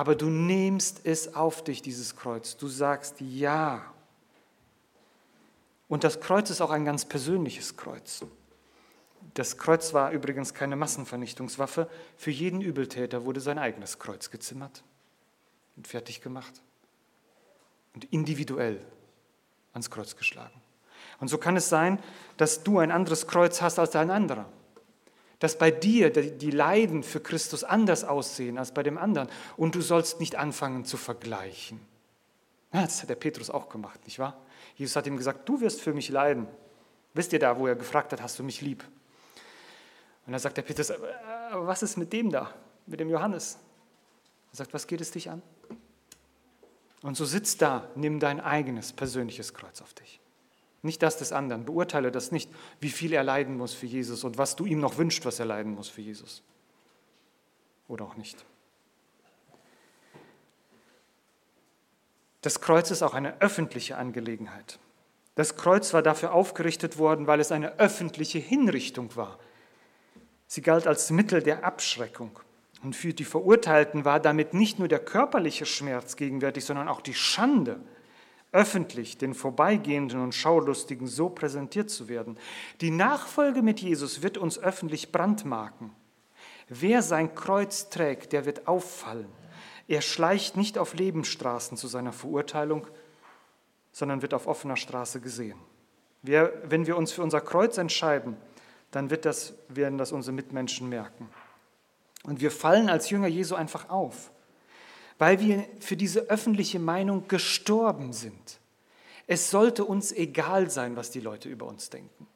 Aber 0.00 0.14
du 0.14 0.30
nimmst 0.30 1.02
es 1.04 1.34
auf 1.34 1.62
dich, 1.62 1.82
dieses 1.82 2.16
Kreuz. 2.16 2.56
Du 2.56 2.68
sagst 2.68 3.16
ja. 3.20 3.84
Und 5.88 6.04
das 6.04 6.20
Kreuz 6.20 6.48
ist 6.48 6.62
auch 6.62 6.70
ein 6.70 6.86
ganz 6.86 7.04
persönliches 7.04 7.76
Kreuz. 7.76 8.24
Das 9.34 9.58
Kreuz 9.58 9.92
war 9.92 10.12
übrigens 10.12 10.54
keine 10.54 10.74
Massenvernichtungswaffe. 10.74 11.86
Für 12.16 12.30
jeden 12.30 12.62
Übeltäter 12.62 13.26
wurde 13.26 13.40
sein 13.40 13.58
eigenes 13.58 13.98
Kreuz 13.98 14.30
gezimmert 14.30 14.84
und 15.76 15.86
fertig 15.86 16.22
gemacht 16.22 16.62
und 17.94 18.04
individuell 18.04 18.80
ans 19.74 19.90
Kreuz 19.90 20.16
geschlagen. 20.16 20.62
Und 21.18 21.28
so 21.28 21.36
kann 21.36 21.58
es 21.58 21.68
sein, 21.68 22.02
dass 22.38 22.62
du 22.62 22.78
ein 22.78 22.90
anderes 22.90 23.26
Kreuz 23.26 23.60
hast 23.60 23.78
als 23.78 23.94
ein 23.96 24.10
anderer 24.10 24.50
dass 25.40 25.56
bei 25.58 25.70
dir 25.70 26.10
die 26.10 26.50
Leiden 26.50 27.02
für 27.02 27.18
Christus 27.18 27.64
anders 27.64 28.04
aussehen 28.04 28.58
als 28.58 28.72
bei 28.72 28.82
dem 28.82 28.98
anderen. 28.98 29.28
Und 29.56 29.74
du 29.74 29.80
sollst 29.80 30.20
nicht 30.20 30.36
anfangen 30.36 30.84
zu 30.84 30.96
vergleichen. 30.96 31.80
das 32.70 33.02
hat 33.02 33.08
der 33.08 33.16
Petrus 33.16 33.50
auch 33.50 33.68
gemacht, 33.68 34.04
nicht 34.04 34.18
wahr? 34.18 34.36
Jesus 34.76 34.94
hat 34.94 35.06
ihm 35.06 35.16
gesagt, 35.16 35.48
du 35.48 35.60
wirst 35.60 35.80
für 35.80 35.92
mich 35.92 36.10
leiden. 36.10 36.46
Wisst 37.14 37.32
ihr 37.32 37.38
da, 37.38 37.58
wo 37.58 37.66
er 37.66 37.74
gefragt 37.74 38.12
hat, 38.12 38.22
hast 38.22 38.38
du 38.38 38.44
mich 38.44 38.60
lieb? 38.60 38.84
Und 40.26 40.32
dann 40.32 40.40
sagt 40.40 40.58
der 40.58 40.62
Petrus, 40.62 40.90
aber 40.90 41.66
was 41.66 41.82
ist 41.82 41.96
mit 41.96 42.12
dem 42.12 42.30
da, 42.30 42.54
mit 42.86 43.00
dem 43.00 43.08
Johannes? 43.08 43.58
Er 44.52 44.56
sagt, 44.56 44.74
was 44.74 44.86
geht 44.86 45.00
es 45.00 45.10
dich 45.10 45.30
an? 45.30 45.42
Und 47.02 47.16
so 47.16 47.24
sitz 47.24 47.56
da, 47.56 47.88
nimm 47.94 48.20
dein 48.20 48.40
eigenes 48.40 48.92
persönliches 48.92 49.54
Kreuz 49.54 49.80
auf 49.80 49.94
dich. 49.94 50.20
Nicht 50.82 51.02
das 51.02 51.18
des 51.18 51.32
anderen. 51.32 51.64
Beurteile 51.64 52.10
das 52.10 52.32
nicht, 52.32 52.50
wie 52.80 52.88
viel 52.88 53.12
er 53.12 53.22
leiden 53.22 53.56
muss 53.56 53.74
für 53.74 53.86
Jesus 53.86 54.24
und 54.24 54.38
was 54.38 54.56
du 54.56 54.64
ihm 54.64 54.80
noch 54.80 54.96
wünschst, 54.96 55.24
was 55.26 55.38
er 55.38 55.46
leiden 55.46 55.74
muss 55.74 55.88
für 55.88 56.00
Jesus. 56.00 56.42
Oder 57.88 58.04
auch 58.04 58.16
nicht. 58.16 58.44
Das 62.40 62.60
Kreuz 62.62 62.90
ist 62.90 63.02
auch 63.02 63.12
eine 63.12 63.40
öffentliche 63.42 63.98
Angelegenheit. 63.98 64.78
Das 65.34 65.56
Kreuz 65.56 65.92
war 65.92 66.02
dafür 66.02 66.32
aufgerichtet 66.32 66.98
worden, 66.98 67.26
weil 67.26 67.40
es 67.40 67.52
eine 67.52 67.78
öffentliche 67.78 68.38
Hinrichtung 68.38 69.14
war. 69.16 69.38
Sie 70.46 70.62
galt 70.62 70.86
als 70.86 71.10
Mittel 71.10 71.42
der 71.42 71.64
Abschreckung. 71.64 72.40
Und 72.82 72.96
für 72.96 73.12
die 73.12 73.24
Verurteilten 73.24 74.06
war 74.06 74.20
damit 74.20 74.54
nicht 74.54 74.78
nur 74.78 74.88
der 74.88 74.98
körperliche 75.00 75.66
Schmerz 75.66 76.16
gegenwärtig, 76.16 76.64
sondern 76.64 76.88
auch 76.88 77.02
die 77.02 77.14
Schande 77.14 77.80
öffentlich 78.52 79.18
den 79.18 79.34
Vorbeigehenden 79.34 80.20
und 80.20 80.34
Schaulustigen 80.34 81.06
so 81.06 81.28
präsentiert 81.28 81.90
zu 81.90 82.08
werden. 82.08 82.38
Die 82.80 82.90
Nachfolge 82.90 83.62
mit 83.62 83.80
Jesus 83.80 84.22
wird 84.22 84.38
uns 84.38 84.58
öffentlich 84.58 85.12
brandmarken. 85.12 85.90
Wer 86.68 87.02
sein 87.02 87.34
Kreuz 87.34 87.90
trägt, 87.90 88.32
der 88.32 88.44
wird 88.44 88.66
auffallen. 88.66 89.28
Er 89.88 90.02
schleicht 90.02 90.56
nicht 90.56 90.78
auf 90.78 90.94
Lebensstraßen 90.94 91.76
zu 91.76 91.88
seiner 91.88 92.12
Verurteilung, 92.12 92.86
sondern 93.92 94.22
wird 94.22 94.34
auf 94.34 94.46
offener 94.46 94.76
Straße 94.76 95.20
gesehen. 95.20 95.58
Wir, 96.22 96.52
wenn 96.64 96.86
wir 96.86 96.96
uns 96.96 97.12
für 97.12 97.22
unser 97.22 97.40
Kreuz 97.40 97.78
entscheiden, 97.78 98.36
dann 98.90 99.10
wird 99.10 99.24
das, 99.24 99.54
werden 99.68 99.98
das 99.98 100.12
unsere 100.12 100.34
Mitmenschen 100.34 100.88
merken. 100.88 101.28
Und 102.24 102.40
wir 102.40 102.50
fallen 102.50 102.88
als 102.88 103.10
Jünger 103.10 103.28
Jesu 103.28 103.54
einfach 103.54 103.88
auf 103.88 104.30
weil 105.20 105.38
wir 105.38 105.68
für 105.80 105.98
diese 105.98 106.30
öffentliche 106.30 106.78
Meinung 106.78 107.28
gestorben 107.28 108.14
sind. 108.14 108.58
Es 109.26 109.50
sollte 109.50 109.84
uns 109.84 110.12
egal 110.12 110.70
sein, 110.70 110.96
was 110.96 111.10
die 111.10 111.20
Leute 111.20 111.50
über 111.50 111.66
uns 111.66 111.90
denken. 111.90 112.26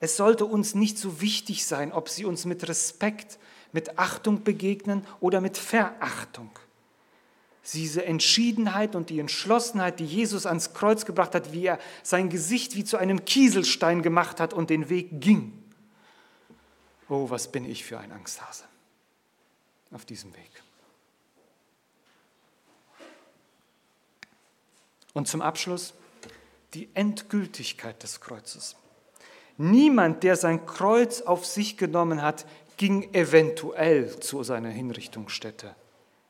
Es 0.00 0.18
sollte 0.18 0.44
uns 0.44 0.74
nicht 0.74 0.98
so 0.98 1.22
wichtig 1.22 1.64
sein, 1.64 1.92
ob 1.92 2.10
sie 2.10 2.26
uns 2.26 2.44
mit 2.44 2.68
Respekt, 2.68 3.38
mit 3.72 3.98
Achtung 3.98 4.44
begegnen 4.44 5.06
oder 5.20 5.40
mit 5.40 5.56
Verachtung. 5.56 6.50
Diese 7.72 8.04
Entschiedenheit 8.04 8.94
und 8.94 9.08
die 9.08 9.18
Entschlossenheit, 9.18 9.98
die 9.98 10.04
Jesus 10.04 10.44
ans 10.44 10.74
Kreuz 10.74 11.06
gebracht 11.06 11.34
hat, 11.34 11.54
wie 11.54 11.64
er 11.64 11.78
sein 12.02 12.28
Gesicht 12.28 12.76
wie 12.76 12.84
zu 12.84 12.98
einem 12.98 13.24
Kieselstein 13.24 14.02
gemacht 14.02 14.40
hat 14.40 14.52
und 14.52 14.68
den 14.68 14.90
Weg 14.90 15.22
ging. 15.22 15.54
Oh, 17.08 17.30
was 17.30 17.50
bin 17.50 17.64
ich 17.64 17.82
für 17.82 17.98
ein 17.98 18.12
Angsthase 18.12 18.64
auf 19.90 20.04
diesem 20.04 20.34
Weg. 20.34 20.59
Und 25.14 25.28
zum 25.28 25.42
Abschluss 25.42 25.94
die 26.74 26.88
Endgültigkeit 26.94 28.02
des 28.02 28.20
Kreuzes. 28.20 28.76
Niemand, 29.56 30.22
der 30.22 30.36
sein 30.36 30.64
Kreuz 30.66 31.20
auf 31.20 31.44
sich 31.44 31.76
genommen 31.76 32.22
hat, 32.22 32.46
ging 32.76 33.12
eventuell 33.12 34.18
zu 34.20 34.42
seiner 34.42 34.70
Hinrichtungsstätte. 34.70 35.74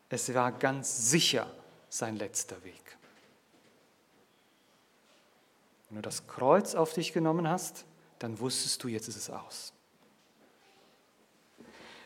Es 0.08 0.34
war 0.34 0.50
ganz 0.50 1.10
sicher 1.10 1.48
sein 1.88 2.16
letzter 2.16 2.62
Weg. 2.64 2.96
Wenn 5.88 5.96
du 5.96 6.02
das 6.02 6.26
Kreuz 6.26 6.74
auf 6.74 6.92
dich 6.92 7.12
genommen 7.12 7.48
hast, 7.48 7.84
dann 8.18 8.38
wusstest 8.40 8.82
du, 8.82 8.88
jetzt 8.88 9.08
ist 9.08 9.16
es 9.16 9.30
aus. 9.30 9.72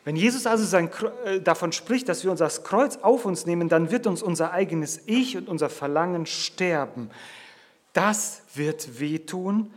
Wenn 0.05 0.15
Jesus 0.15 0.45
also 0.45 0.63
sein, 0.63 0.91
äh, 1.25 1.41
davon 1.41 1.71
spricht, 1.71 2.07
dass 2.07 2.23
wir 2.23 2.29
uns 2.29 2.39
das 2.39 2.63
Kreuz 2.63 2.97
auf 2.97 3.25
uns 3.25 3.47
nehmen, 3.47 3.69
dann 3.69 3.89
wird 3.89 4.05
uns 4.05 4.21
unser 4.21 4.51
eigenes 4.51 5.01
Ich 5.07 5.35
und 5.35 5.49
unser 5.49 5.67
Verlangen 5.69 6.27
sterben. 6.27 7.09
Das 7.91 8.43
wird 8.53 8.99
wehtun, 8.99 9.73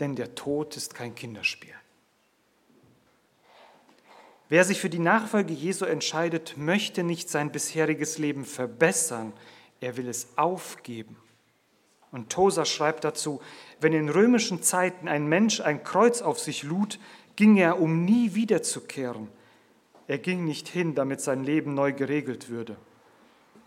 denn 0.00 0.16
der 0.16 0.34
Tod 0.34 0.76
ist 0.76 0.94
kein 0.94 1.14
Kinderspiel. 1.14 1.74
Wer 4.48 4.64
sich 4.64 4.80
für 4.80 4.88
die 4.88 4.98
Nachfolge 4.98 5.52
Jesu 5.52 5.84
entscheidet, 5.84 6.56
möchte 6.56 7.02
nicht 7.02 7.28
sein 7.28 7.52
bisheriges 7.52 8.16
Leben 8.16 8.46
verbessern, 8.46 9.34
er 9.80 9.98
will 9.98 10.08
es 10.08 10.28
aufgeben. 10.36 11.16
Und 12.10 12.30
Tosa 12.30 12.64
schreibt 12.64 13.04
dazu, 13.04 13.42
wenn 13.82 13.92
in 13.92 14.08
römischen 14.08 14.62
Zeiten 14.62 15.08
ein 15.08 15.26
Mensch 15.26 15.60
ein 15.60 15.84
Kreuz 15.84 16.22
auf 16.22 16.38
sich 16.38 16.62
lud, 16.62 16.98
ging 17.36 17.58
er, 17.58 17.78
um 17.78 18.06
nie 18.06 18.34
wiederzukehren. 18.34 19.28
Er 20.08 20.18
ging 20.18 20.44
nicht 20.44 20.66
hin, 20.68 20.94
damit 20.94 21.20
sein 21.20 21.44
Leben 21.44 21.74
neu 21.74 21.92
geregelt 21.92 22.48
würde. 22.48 22.76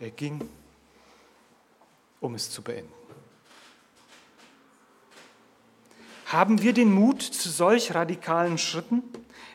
Er 0.00 0.10
ging, 0.10 0.40
um 2.20 2.34
es 2.34 2.50
zu 2.50 2.62
beenden. 2.62 2.92
Haben 6.26 6.62
wir 6.62 6.72
den 6.72 6.92
Mut 6.92 7.22
zu 7.22 7.48
solch 7.48 7.94
radikalen 7.94 8.58
Schritten? 8.58 9.02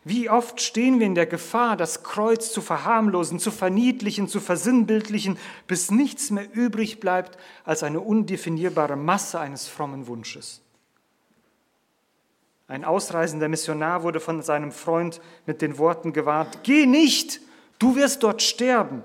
Wie 0.05 0.29
oft 0.29 0.61
stehen 0.61 0.99
wir 0.99 1.07
in 1.07 1.15
der 1.15 1.25
Gefahr, 1.25 1.75
das 1.75 2.03
Kreuz 2.03 2.53
zu 2.53 2.61
verharmlosen, 2.61 3.39
zu 3.39 3.51
verniedlichen, 3.51 4.29
zu 4.29 4.39
versinnbildlichen, 4.39 5.37
bis 5.65 5.91
nichts 5.91 6.29
mehr 6.29 6.47
übrig 6.53 7.01
bleibt 7.01 7.37
als 7.65 7.83
eine 7.83 7.99
undefinierbare 7.99 8.95
Masse 8.95 9.39
eines 9.39 9.67
frommen 9.67 10.07
Wunsches. 10.07 10.61
Ein 12.67 12.83
ausreisender 12.83 13.47
Missionar 13.47 14.03
wurde 14.03 14.19
von 14.19 14.41
seinem 14.41 14.71
Freund 14.71 15.21
mit 15.45 15.61
den 15.61 15.77
Worten 15.77 16.11
gewarnt, 16.11 16.59
Geh 16.63 16.85
nicht, 16.85 17.39
du 17.79 17.95
wirst 17.95 18.23
dort 18.23 18.41
sterben. 18.41 19.03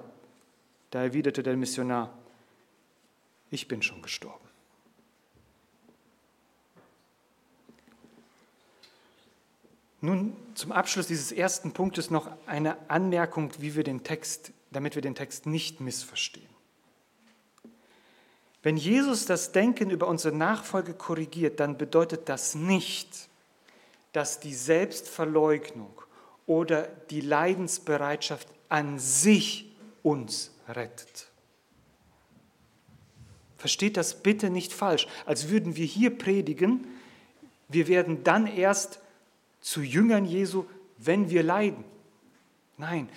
Da 0.91 1.03
erwiderte 1.03 1.43
der 1.43 1.57
Missionar, 1.57 2.13
ich 3.51 3.69
bin 3.69 3.83
schon 3.83 4.03
gestorben. 4.03 4.43
Nun 10.01 10.37
zum 10.55 10.73
Abschluss 10.73 11.07
dieses 11.07 11.31
ersten 11.31 11.73
Punktes 11.73 12.11
noch 12.11 12.29
eine 12.47 12.77
Anmerkung, 12.91 13.53
wie 13.61 13.77
wir 13.77 13.85
den 13.85 14.03
Text, 14.03 14.51
damit 14.73 14.97
wir 14.97 15.03
den 15.03 15.15
Text 15.15 15.47
nicht 15.47 15.81
missverstehen. 15.81 16.51
Wenn 18.65 18.77
Jesus 18.77 19.27
das 19.27 19.53
Denken 19.53 19.91
über 19.91 20.09
unsere 20.09 20.37
Nachfolge 20.37 20.95
korrigiert, 20.95 21.61
dann 21.61 21.79
bedeutet 21.79 22.29
das 22.29 22.57
nicht, 22.57 23.29
dass 24.13 24.41
die 24.41 24.55
Selbstverleugnung 24.55 25.93
oder 26.47 26.83
die 27.11 27.21
Leidensbereitschaft 27.21 28.49
an 28.69 28.99
sich 28.99 29.73
uns 30.03 30.53
rettet. 30.69 31.29
Versteht 33.57 33.97
das 33.97 34.23
bitte 34.23 34.51
nicht 34.51 34.73
falsch, 34.73 35.07
als 35.25 35.49
würden 35.49 35.77
wir 35.77 35.87
hier 35.87 36.17
predigen, 36.17 36.87
wir 37.69 37.89
werden 37.89 38.25
dann 38.25 38.47
erst 38.47 39.01
zu 39.61 39.81
Jüngern 39.83 40.25
Jesu, 40.25 40.65
wenn 40.99 41.31
wir 41.31 41.43
leiden. 41.43 41.85
Nein, 42.77 43.09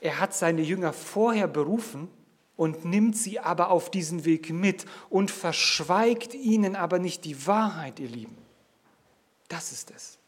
er 0.00 0.20
hat 0.20 0.34
seine 0.34 0.62
Jünger 0.62 0.92
vorher 0.92 1.48
berufen 1.48 2.08
und 2.56 2.84
nimmt 2.84 3.16
sie 3.16 3.40
aber 3.40 3.70
auf 3.70 3.90
diesen 3.90 4.24
Weg 4.24 4.50
mit 4.50 4.86
und 5.10 5.30
verschweigt 5.30 6.34
ihnen 6.34 6.76
aber 6.76 6.98
nicht 6.98 7.24
die 7.24 7.46
Wahrheit, 7.46 7.98
ihr 7.98 8.08
Lieben. 8.08 8.36
Das 9.48 9.72
ist 9.72 9.90
es. 9.90 10.18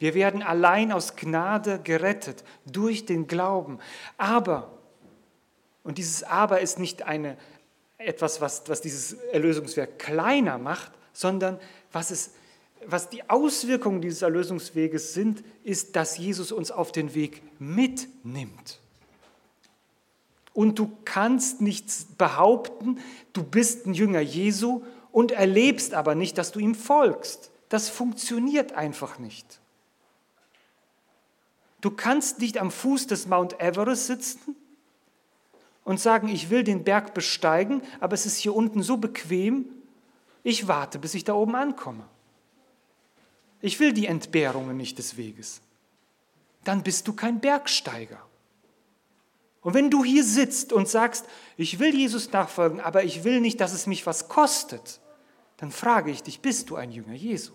Wir 0.00 0.14
werden 0.14 0.42
allein 0.42 0.92
aus 0.92 1.14
Gnade 1.14 1.78
gerettet 1.78 2.42
durch 2.64 3.04
den 3.04 3.26
Glauben. 3.26 3.78
Aber, 4.16 4.72
und 5.84 5.98
dieses 5.98 6.22
Aber 6.22 6.62
ist 6.62 6.78
nicht 6.78 7.02
eine, 7.02 7.36
etwas, 7.98 8.40
was, 8.40 8.62
was 8.66 8.80
dieses 8.80 9.12
Erlösungswerk 9.12 9.98
kleiner 9.98 10.56
macht, 10.56 10.90
sondern 11.12 11.60
was, 11.92 12.10
es, 12.10 12.30
was 12.86 13.10
die 13.10 13.28
Auswirkungen 13.28 14.00
dieses 14.00 14.22
Erlösungsweges 14.22 15.12
sind, 15.12 15.44
ist, 15.64 15.96
dass 15.96 16.16
Jesus 16.16 16.50
uns 16.50 16.70
auf 16.70 16.92
den 16.92 17.14
Weg 17.14 17.42
mitnimmt. 17.60 18.80
Und 20.54 20.78
du 20.78 20.90
kannst 21.04 21.60
nicht 21.60 22.16
behaupten, 22.16 23.00
du 23.34 23.42
bist 23.42 23.86
ein 23.86 23.92
Jünger 23.92 24.20
Jesu 24.20 24.82
und 25.12 25.30
erlebst 25.30 25.92
aber 25.92 26.14
nicht, 26.14 26.38
dass 26.38 26.52
du 26.52 26.58
ihm 26.58 26.74
folgst. 26.74 27.50
Das 27.68 27.90
funktioniert 27.90 28.72
einfach 28.72 29.18
nicht. 29.18 29.59
Du 31.80 31.90
kannst 31.90 32.40
nicht 32.40 32.58
am 32.58 32.70
Fuß 32.70 33.06
des 33.06 33.26
Mount 33.26 33.60
Everest 33.60 34.06
sitzen 34.06 34.56
und 35.84 35.98
sagen, 35.98 36.28
ich 36.28 36.50
will 36.50 36.62
den 36.62 36.84
Berg 36.84 37.14
besteigen, 37.14 37.82
aber 38.00 38.14
es 38.14 38.26
ist 38.26 38.36
hier 38.36 38.54
unten 38.54 38.82
so 38.82 38.96
bequem, 38.96 39.66
ich 40.42 40.68
warte, 40.68 40.98
bis 40.98 41.14
ich 41.14 41.24
da 41.24 41.34
oben 41.34 41.54
ankomme. 41.54 42.04
Ich 43.60 43.78
will 43.78 43.92
die 43.92 44.06
Entbehrungen 44.06 44.76
nicht 44.76 44.98
des 44.98 45.16
Weges. 45.16 45.60
Dann 46.64 46.82
bist 46.82 47.08
du 47.08 47.12
kein 47.12 47.40
Bergsteiger. 47.40 48.20
Und 49.62 49.74
wenn 49.74 49.90
du 49.90 50.04
hier 50.04 50.24
sitzt 50.24 50.72
und 50.72 50.88
sagst, 50.88 51.26
ich 51.56 51.78
will 51.78 51.94
Jesus 51.94 52.32
nachfolgen, 52.32 52.80
aber 52.80 53.04
ich 53.04 53.24
will 53.24 53.40
nicht, 53.40 53.60
dass 53.60 53.74
es 53.74 53.86
mich 53.86 54.06
was 54.06 54.28
kostet, 54.28 55.00
dann 55.58 55.70
frage 55.70 56.10
ich 56.10 56.22
dich, 56.22 56.40
bist 56.40 56.70
du 56.70 56.76
ein 56.76 56.90
Jünger 56.90 57.12
Jesu? 57.12 57.52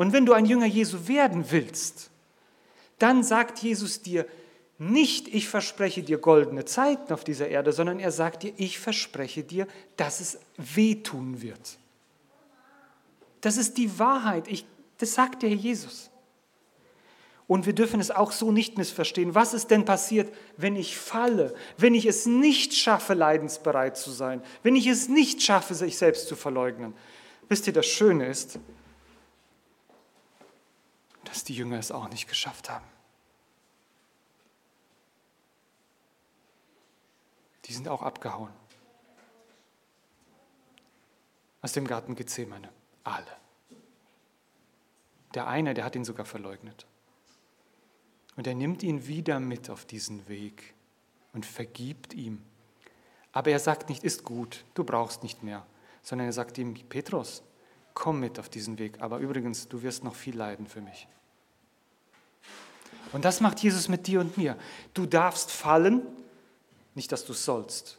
Und 0.00 0.14
wenn 0.14 0.24
du 0.24 0.32
ein 0.32 0.46
Jünger 0.46 0.64
Jesu 0.64 1.08
werden 1.08 1.44
willst, 1.50 2.08
dann 2.98 3.22
sagt 3.22 3.58
Jesus 3.58 4.00
dir 4.00 4.24
nicht, 4.78 5.28
ich 5.28 5.46
verspreche 5.46 6.02
dir 6.02 6.16
goldene 6.16 6.64
Zeiten 6.64 7.12
auf 7.12 7.22
dieser 7.22 7.48
Erde, 7.48 7.70
sondern 7.74 8.00
er 8.00 8.10
sagt 8.10 8.44
dir, 8.44 8.54
ich 8.56 8.78
verspreche 8.78 9.44
dir, 9.44 9.66
dass 9.98 10.20
es 10.20 10.38
wehtun 10.56 11.42
wird. 11.42 11.76
Das 13.42 13.58
ist 13.58 13.76
die 13.76 13.98
Wahrheit. 13.98 14.48
Ich, 14.48 14.64
das 14.96 15.12
sagt 15.12 15.42
der 15.42 15.50
Herr 15.50 15.56
Jesus. 15.58 16.08
Und 17.46 17.66
wir 17.66 17.74
dürfen 17.74 18.00
es 18.00 18.10
auch 18.10 18.32
so 18.32 18.52
nicht 18.52 18.78
missverstehen. 18.78 19.34
Was 19.34 19.52
ist 19.52 19.70
denn 19.70 19.84
passiert, 19.84 20.32
wenn 20.56 20.76
ich 20.76 20.96
falle, 20.96 21.52
wenn 21.76 21.94
ich 21.94 22.06
es 22.06 22.24
nicht 22.24 22.72
schaffe, 22.72 23.12
leidensbereit 23.12 23.98
zu 23.98 24.12
sein, 24.12 24.42
wenn 24.62 24.76
ich 24.76 24.86
es 24.86 25.10
nicht 25.10 25.42
schaffe, 25.42 25.74
sich 25.74 25.98
selbst 25.98 26.26
zu 26.26 26.36
verleugnen? 26.36 26.94
Wisst 27.50 27.66
ihr, 27.66 27.74
das 27.74 27.84
Schöne 27.84 28.28
ist, 28.28 28.58
dass 31.30 31.44
die 31.44 31.54
Jünger 31.54 31.78
es 31.78 31.92
auch 31.92 32.08
nicht 32.08 32.28
geschafft 32.28 32.68
haben. 32.68 32.84
Die 37.66 37.72
sind 37.72 37.88
auch 37.88 38.02
abgehauen. 38.02 38.52
Aus 41.62 41.72
dem 41.72 41.86
Garten 41.86 42.16
Gethsemane. 42.16 42.68
Alle. 43.04 43.36
Der 45.34 45.46
eine, 45.46 45.72
der 45.72 45.84
hat 45.84 45.94
ihn 45.94 46.04
sogar 46.04 46.26
verleugnet. 46.26 46.84
Und 48.34 48.48
er 48.48 48.54
nimmt 48.54 48.82
ihn 48.82 49.06
wieder 49.06 49.38
mit 49.38 49.70
auf 49.70 49.84
diesen 49.84 50.26
Weg 50.28 50.74
und 51.32 51.46
vergibt 51.46 52.12
ihm. 52.12 52.42
Aber 53.30 53.50
er 53.50 53.60
sagt 53.60 53.88
nicht, 53.88 54.02
ist 54.02 54.24
gut, 54.24 54.64
du 54.74 54.82
brauchst 54.82 55.22
nicht 55.22 55.44
mehr, 55.44 55.64
sondern 56.02 56.26
er 56.26 56.32
sagt 56.32 56.58
ihm, 56.58 56.74
Petrus, 56.74 57.44
komm 57.94 58.18
mit 58.18 58.40
auf 58.40 58.48
diesen 58.48 58.78
Weg. 58.78 59.00
Aber 59.00 59.18
übrigens, 59.18 59.68
du 59.68 59.82
wirst 59.82 60.02
noch 60.02 60.16
viel 60.16 60.36
leiden 60.36 60.66
für 60.66 60.80
mich. 60.80 61.06
Und 63.12 63.24
das 63.24 63.40
macht 63.40 63.60
Jesus 63.60 63.88
mit 63.88 64.06
dir 64.06 64.20
und 64.20 64.36
mir. 64.36 64.56
Du 64.94 65.06
darfst 65.06 65.50
fallen, 65.50 66.02
nicht 66.94 67.12
dass 67.12 67.24
du 67.24 67.32
sollst. 67.32 67.98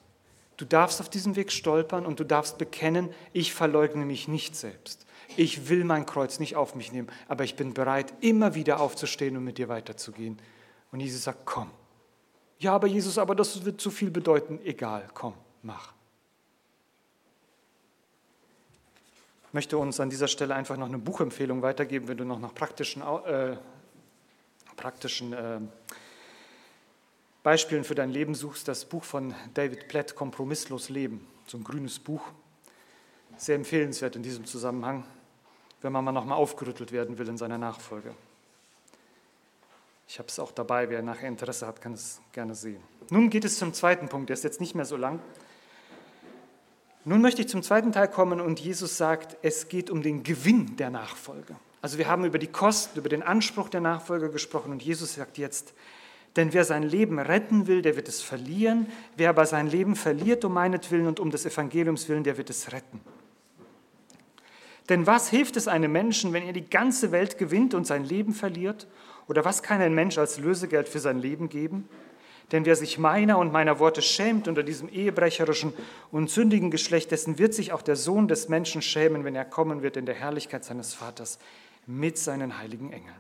Du 0.58 0.66
darfst 0.66 1.02
auf 1.02 1.10
diesem 1.10 1.36
Weg 1.36 1.52
stolpern 1.52 2.06
und 2.06 2.20
du 2.20 2.24
darfst 2.24 2.58
bekennen, 2.58 3.10
ich 3.34 3.54
verleugne 3.54 4.06
mich 4.06 4.28
nicht 4.28 4.56
selbst. 4.56 5.06
Ich 5.38 5.70
will 5.70 5.86
mein 5.86 6.06
Kreuz 6.06 6.40
nicht 6.40 6.56
auf 6.56 6.76
mich 6.76 6.92
nehmen, 6.92 7.08
aber 7.28 7.44
ich 7.44 7.56
bin 7.56 7.74
bereit, 7.74 8.14
immer 8.22 8.54
wieder 8.54 8.80
aufzustehen 8.80 9.38
und 9.38 9.44
mit 9.44 9.58
dir 9.58 9.70
weiterzugehen. 9.70 10.38
Und 10.92 11.00
Jesus 11.00 11.24
sagt, 11.24 11.46
komm. 11.46 11.72
Ja, 12.60 12.74
aber 12.74 12.88
Jesus, 12.88 13.18
aber 13.18 13.34
das 13.34 13.66
wird 13.66 13.82
zu 13.82 13.90
viel 13.90 14.12
bedeuten. 14.12 14.60
Egal, 14.64 15.08
komm, 15.14 15.34
mach. 15.64 15.94
Ich 19.48 19.54
möchte 19.54 19.78
uns 19.78 20.00
an 20.00 20.10
dieser 20.10 20.28
Stelle 20.28 20.54
einfach 20.54 20.78
noch 20.78 20.88
eine 20.88 20.98
Buchempfehlung 20.98 21.62
weitergeben, 21.62 22.08
wenn 22.08 22.18
du 22.18 22.24
noch 22.24 22.40
nach 22.40 22.54
praktischen 22.54 23.02
äh, 23.02 23.58
praktischen 24.82 25.32
äh, 25.34 25.60
Beispielen 27.44 27.84
für 27.84 27.94
dein 27.94 28.10
Leben 28.10 28.34
suchst, 28.34 28.68
das 28.68 28.86
Buch 28.86 29.04
von 29.04 29.36
David 29.54 29.88
Platt, 29.88 30.16
Kompromisslos 30.16 30.90
Leben, 30.90 31.28
so 31.46 31.58
ein 31.60 31.64
grünes 31.64 32.00
Buch. 32.00 32.22
Sehr 33.38 33.56
empfehlenswert 33.56 34.16
in 34.16 34.24
diesem 34.24 34.46
Zusammenhang, 34.46 35.06
wenn 35.82 35.92
man 35.94 36.04
mal 36.04 36.12
nochmal 36.12 36.38
aufgerüttelt 36.38 36.92
werden 36.92 37.20
will 37.20 37.28
in 37.28 37.38
seiner 37.38 37.60
Nachfolge. 37.60 38.16
Ich 40.08 40.18
habe 40.18 40.28
es 40.28 40.40
auch 40.40 40.52
dabei, 40.52 40.90
wer 40.90 41.04
nachher 41.04 41.28
Interesse 41.28 41.68
hat, 41.68 41.80
kann 41.80 41.94
es 41.94 42.20
gerne 42.34 42.56
sehen. 42.56 42.82
Nun 43.12 43.30
geht 43.30 43.46
es 43.46 43.60
zum 43.60 43.76
zweiten 43.76 44.10
Punkt, 44.10 44.30
der 44.30 44.34
ist 44.34 44.44
jetzt 44.44 44.62
nicht 44.62 44.74
mehr 44.74 44.86
so 44.86 44.98
lang. 44.98 45.20
Nun 47.06 47.22
möchte 47.22 47.42
ich 47.42 47.50
zum 47.50 47.62
zweiten 47.62 47.92
Teil 47.92 48.08
kommen 48.08 48.42
und 48.42 48.60
Jesus 48.60 48.98
sagt, 48.98 49.38
es 49.44 49.70
geht 49.70 49.92
um 49.92 50.02
den 50.02 50.24
Gewinn 50.24 50.76
der 50.78 50.90
Nachfolge. 50.90 51.56
Also 51.82 51.98
wir 51.98 52.08
haben 52.08 52.26
über 52.26 52.38
die 52.38 52.48
Kosten, 52.48 53.00
über 53.00 53.10
den 53.10 53.24
Anspruch 53.24 53.70
der 53.70 53.82
Nachfolge 53.82 54.30
gesprochen 54.30 54.72
und 54.72 54.84
Jesus 54.84 55.16
sagt 55.16 55.38
jetzt, 55.38 55.74
denn 56.36 56.54
wer 56.54 56.64
sein 56.64 56.84
Leben 56.84 57.20
retten 57.20 57.68
will, 57.68 57.82
der 57.82 57.96
wird 57.96 58.08
es 58.08 58.22
verlieren. 58.22 58.88
Wer 59.18 59.30
aber 59.30 59.46
sein 59.46 59.68
Leben 59.68 59.96
verliert 59.96 60.46
um 60.46 60.54
meinetwillen 60.54 61.08
und 61.08 61.20
um 61.20 61.30
des 61.30 61.46
Evangeliums 61.46 62.08
willen, 62.08 62.24
der 62.24 62.38
wird 62.38 62.50
es 62.50 62.72
retten. 62.72 63.02
Denn 64.88 65.06
was 65.08 65.30
hilft 65.30 65.58
es 65.58 65.68
einem 65.68 65.92
Menschen, 65.92 66.34
wenn 66.34 66.44
er 66.44 66.54
die 66.54 66.70
ganze 66.70 67.12
Welt 67.12 67.38
gewinnt 67.38 67.74
und 67.74 67.86
sein 67.86 68.06
Leben 68.06 68.34
verliert? 68.34 68.88
Oder 69.28 69.44
was 69.46 69.62
kann 69.62 69.82
ein 69.82 69.94
Mensch 69.94 70.18
als 70.18 70.38
Lösegeld 70.38 70.88
für 70.88 71.00
sein 71.00 71.20
Leben 71.20 71.50
geben? 71.50 71.88
Denn 72.52 72.66
wer 72.66 72.76
sich 72.76 72.98
meiner 72.98 73.38
und 73.38 73.52
meiner 73.52 73.80
Worte 73.80 74.02
schämt 74.02 74.48
unter 74.48 74.64
diesem 74.64 74.90
ehebrecherischen 74.90 75.74
und 76.12 76.30
sündigen 76.30 76.72
Geschlecht, 76.72 77.12
dessen 77.12 77.40
wird 77.40 77.54
sich 77.54 77.72
auch 77.72 77.82
der 77.82 77.96
Sohn 77.96 78.28
des 78.28 78.50
Menschen 78.50 78.82
schämen, 78.82 79.24
wenn 79.24 79.36
er 79.36 79.46
kommen 79.46 79.84
wird 79.84 79.96
in 79.96 80.06
der 80.06 80.16
Herrlichkeit 80.16 80.66
seines 80.66 80.94
Vaters 80.94 81.40
mit 81.86 82.18
seinen 82.18 82.58
heiligen 82.58 82.92
Engeln. 82.92 83.16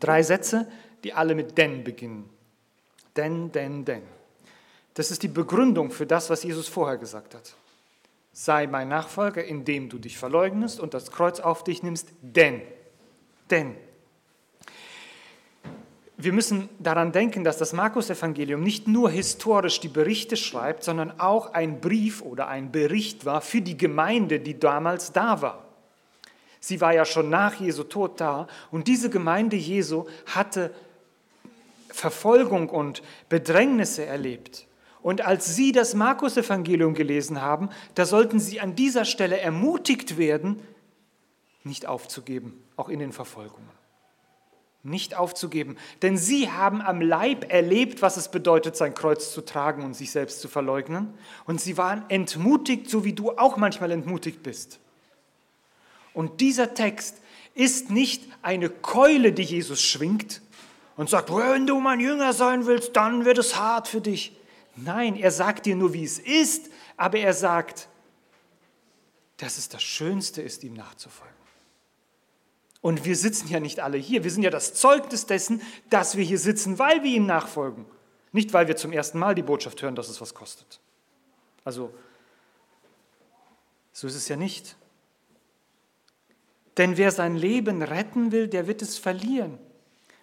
Drei 0.00 0.22
Sätze, 0.22 0.70
die 1.02 1.12
alle 1.12 1.34
mit 1.34 1.58
denn 1.58 1.84
beginnen. 1.84 2.28
Denn, 3.16 3.52
denn, 3.52 3.84
denn. 3.84 4.02
Das 4.94 5.10
ist 5.10 5.22
die 5.22 5.28
Begründung 5.28 5.90
für 5.90 6.06
das, 6.06 6.30
was 6.30 6.42
Jesus 6.42 6.68
vorher 6.68 6.98
gesagt 6.98 7.34
hat. 7.34 7.54
Sei 8.32 8.66
mein 8.66 8.88
Nachfolger, 8.88 9.44
indem 9.44 9.88
du 9.88 9.98
dich 9.98 10.18
verleugnest 10.18 10.80
und 10.80 10.94
das 10.94 11.10
Kreuz 11.10 11.40
auf 11.40 11.64
dich 11.64 11.82
nimmst, 11.82 12.08
denn, 12.20 12.62
denn. 13.50 13.76
Wir 16.16 16.32
müssen 16.32 16.68
daran 16.78 17.10
denken, 17.10 17.42
dass 17.42 17.58
das 17.58 17.72
Markus-Evangelium 17.72 18.62
nicht 18.62 18.86
nur 18.86 19.10
historisch 19.10 19.80
die 19.80 19.88
Berichte 19.88 20.36
schreibt, 20.36 20.84
sondern 20.84 21.18
auch 21.18 21.54
ein 21.54 21.80
Brief 21.80 22.22
oder 22.22 22.46
ein 22.46 22.70
Bericht 22.70 23.24
war 23.24 23.40
für 23.40 23.60
die 23.60 23.76
Gemeinde, 23.76 24.38
die 24.38 24.58
damals 24.58 25.12
da 25.12 25.42
war. 25.42 25.64
Sie 26.60 26.80
war 26.80 26.94
ja 26.94 27.04
schon 27.04 27.30
nach 27.30 27.60
Jesu 27.60 27.82
Tod 27.82 28.20
da 28.20 28.46
und 28.70 28.86
diese 28.86 29.10
Gemeinde 29.10 29.56
Jesu 29.56 30.06
hatte 30.26 30.72
Verfolgung 31.90 32.68
und 32.68 33.02
Bedrängnisse 33.28 34.06
erlebt. 34.06 34.66
Und 35.02 35.20
als 35.20 35.54
sie 35.54 35.72
das 35.72 35.94
Markus-Evangelium 35.94 36.94
gelesen 36.94 37.42
haben, 37.42 37.70
da 37.94 38.06
sollten 38.06 38.38
sie 38.38 38.60
an 38.60 38.76
dieser 38.76 39.04
Stelle 39.04 39.38
ermutigt 39.38 40.16
werden, 40.16 40.62
nicht 41.64 41.86
aufzugeben, 41.86 42.62
auch 42.76 42.88
in 42.88 43.00
den 43.00 43.12
Verfolgungen 43.12 43.83
nicht 44.84 45.16
aufzugeben. 45.16 45.76
Denn 46.02 46.16
sie 46.16 46.50
haben 46.50 46.80
am 46.80 47.00
Leib 47.00 47.50
erlebt, 47.50 48.02
was 48.02 48.16
es 48.16 48.30
bedeutet, 48.30 48.76
sein 48.76 48.94
Kreuz 48.94 49.32
zu 49.32 49.40
tragen 49.40 49.82
und 49.82 49.94
sich 49.94 50.10
selbst 50.10 50.40
zu 50.40 50.48
verleugnen. 50.48 51.14
Und 51.46 51.60
sie 51.60 51.76
waren 51.76 52.04
entmutigt, 52.10 52.88
so 52.88 53.04
wie 53.04 53.14
du 53.14 53.32
auch 53.32 53.56
manchmal 53.56 53.90
entmutigt 53.90 54.42
bist. 54.42 54.78
Und 56.12 56.40
dieser 56.40 56.74
Text 56.74 57.16
ist 57.54 57.90
nicht 57.90 58.24
eine 58.42 58.68
Keule, 58.68 59.32
die 59.32 59.42
Jesus 59.42 59.82
schwingt 59.82 60.42
und 60.96 61.08
sagt, 61.10 61.34
wenn 61.34 61.66
du 61.66 61.80
mein 61.80 62.00
Jünger 62.00 62.32
sein 62.32 62.66
willst, 62.66 62.94
dann 62.96 63.24
wird 63.24 63.38
es 63.38 63.56
hart 63.56 63.88
für 63.88 64.00
dich. 64.00 64.36
Nein, 64.76 65.16
er 65.16 65.30
sagt 65.30 65.66
dir 65.66 65.76
nur, 65.76 65.92
wie 65.92 66.04
es 66.04 66.18
ist, 66.18 66.70
aber 66.96 67.18
er 67.18 67.32
sagt, 67.32 67.88
dass 69.38 69.58
es 69.58 69.68
das 69.68 69.82
Schönste 69.82 70.42
ist, 70.42 70.62
ihm 70.62 70.74
nachzufolgen. 70.74 71.33
Und 72.84 73.06
wir 73.06 73.16
sitzen 73.16 73.48
ja 73.48 73.60
nicht 73.60 73.80
alle 73.80 73.96
hier. 73.96 74.24
Wir 74.24 74.30
sind 74.30 74.42
ja 74.42 74.50
das 74.50 74.74
Zeugnis 74.74 75.24
dessen, 75.24 75.62
dass 75.88 76.18
wir 76.18 76.22
hier 76.22 76.38
sitzen, 76.38 76.78
weil 76.78 77.02
wir 77.02 77.12
ihm 77.12 77.24
nachfolgen. 77.24 77.86
Nicht, 78.30 78.52
weil 78.52 78.68
wir 78.68 78.76
zum 78.76 78.92
ersten 78.92 79.18
Mal 79.18 79.34
die 79.34 79.42
Botschaft 79.42 79.80
hören, 79.80 79.94
dass 79.94 80.10
es 80.10 80.20
was 80.20 80.34
kostet. 80.34 80.80
Also, 81.64 81.94
so 83.94 84.06
ist 84.06 84.16
es 84.16 84.28
ja 84.28 84.36
nicht. 84.36 84.76
Denn 86.76 86.98
wer 86.98 87.10
sein 87.10 87.36
Leben 87.36 87.80
retten 87.80 88.32
will, 88.32 88.48
der 88.48 88.66
wird 88.66 88.82
es 88.82 88.98
verlieren. 88.98 89.58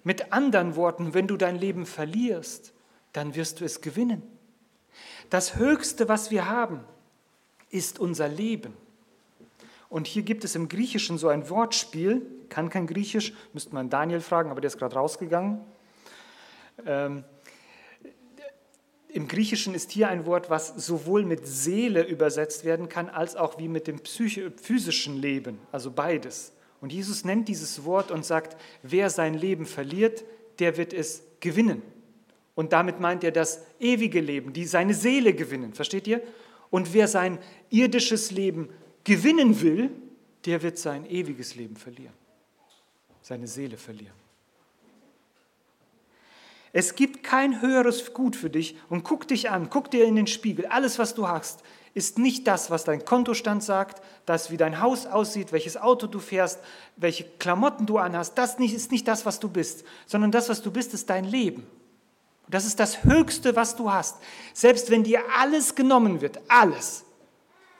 Mit 0.03 0.31
anderen 0.31 0.75
Worten, 0.75 1.15
wenn 1.15 1.25
du 1.25 1.37
dein 1.37 1.55
Leben 1.55 1.87
verlierst, 1.87 2.73
dann 3.11 3.33
wirst 3.33 3.59
du 3.59 3.65
es 3.65 3.81
gewinnen. 3.81 4.21
Das 5.31 5.55
Höchste, 5.55 6.07
was 6.07 6.29
wir 6.29 6.47
haben, 6.47 6.81
ist 7.71 7.97
unser 7.97 8.27
Leben. 8.27 8.77
Und 9.91 10.07
hier 10.07 10.23
gibt 10.23 10.45
es 10.45 10.55
im 10.55 10.69
Griechischen 10.69 11.17
so 11.17 11.27
ein 11.27 11.49
Wortspiel, 11.49 12.25
kann 12.47 12.69
kein 12.69 12.87
Griechisch, 12.87 13.33
müsste 13.51 13.73
man 13.73 13.89
Daniel 13.89 14.21
fragen, 14.21 14.49
aber 14.49 14.61
der 14.61 14.69
ist 14.69 14.77
gerade 14.77 14.95
rausgegangen. 14.95 15.59
Ähm, 16.85 17.25
Im 19.09 19.27
Griechischen 19.27 19.73
ist 19.73 19.91
hier 19.91 20.07
ein 20.07 20.25
Wort, 20.25 20.49
was 20.49 20.69
sowohl 20.69 21.25
mit 21.25 21.45
Seele 21.45 22.07
übersetzt 22.07 22.63
werden 22.63 22.87
kann, 22.87 23.09
als 23.09 23.35
auch 23.35 23.59
wie 23.59 23.67
mit 23.67 23.85
dem 23.85 23.99
physischen 24.05 25.17
Leben, 25.17 25.59
also 25.73 25.91
beides. 25.91 26.53
Und 26.79 26.93
Jesus 26.93 27.25
nennt 27.25 27.49
dieses 27.49 27.83
Wort 27.83 28.11
und 28.11 28.23
sagt, 28.23 28.55
wer 28.83 29.09
sein 29.09 29.33
Leben 29.33 29.65
verliert, 29.65 30.23
der 30.59 30.77
wird 30.77 30.93
es 30.93 31.21
gewinnen. 31.41 31.81
Und 32.55 32.71
damit 32.71 33.01
meint 33.01 33.25
er 33.25 33.31
das 33.31 33.61
ewige 33.77 34.21
Leben, 34.21 34.53
die 34.53 34.63
seine 34.63 34.93
Seele 34.93 35.33
gewinnen, 35.33 35.73
versteht 35.73 36.07
ihr? 36.07 36.21
Und 36.69 36.93
wer 36.93 37.09
sein 37.09 37.39
irdisches 37.69 38.31
Leben 38.31 38.69
gewinnen 39.03 39.61
will, 39.61 39.91
der 40.45 40.61
wird 40.61 40.77
sein 40.77 41.09
ewiges 41.09 41.55
Leben 41.55 41.75
verlieren, 41.75 42.13
seine 43.21 43.47
Seele 43.47 43.77
verlieren. 43.77 44.21
Es 46.73 46.95
gibt 46.95 47.23
kein 47.23 47.61
höheres 47.61 48.13
Gut 48.13 48.35
für 48.35 48.49
dich 48.49 48.77
und 48.89 49.03
guck 49.03 49.27
dich 49.27 49.49
an, 49.49 49.69
guck 49.69 49.91
dir 49.91 50.05
in 50.05 50.15
den 50.15 50.27
Spiegel. 50.27 50.65
Alles, 50.67 50.99
was 50.99 51.13
du 51.13 51.27
hast, 51.27 51.63
ist 51.93 52.17
nicht 52.17 52.47
das, 52.47 52.71
was 52.71 52.85
dein 52.85 53.03
Kontostand 53.03 53.63
sagt, 53.63 54.01
das, 54.25 54.51
wie 54.51 54.57
dein 54.57 54.79
Haus 54.79 55.05
aussieht, 55.05 55.51
welches 55.51 55.75
Auto 55.75 56.07
du 56.07 56.19
fährst, 56.19 56.59
welche 56.95 57.25
Klamotten 57.25 57.85
du 57.85 57.97
anhast. 57.97 58.37
Das 58.37 58.55
ist 58.55 58.91
nicht 58.91 59.07
das, 59.07 59.25
was 59.25 59.41
du 59.41 59.49
bist, 59.49 59.83
sondern 60.05 60.31
das, 60.31 60.47
was 60.47 60.61
du 60.61 60.71
bist, 60.71 60.93
ist 60.93 61.09
dein 61.09 61.25
Leben. 61.25 61.67
Das 62.47 62.65
ist 62.65 62.79
das 62.79 63.03
Höchste, 63.03 63.55
was 63.55 63.75
du 63.75 63.91
hast. 63.91 64.17
Selbst 64.53 64.89
wenn 64.89 65.03
dir 65.03 65.21
alles 65.37 65.75
genommen 65.75 66.21
wird, 66.21 66.39
alles, 66.47 67.03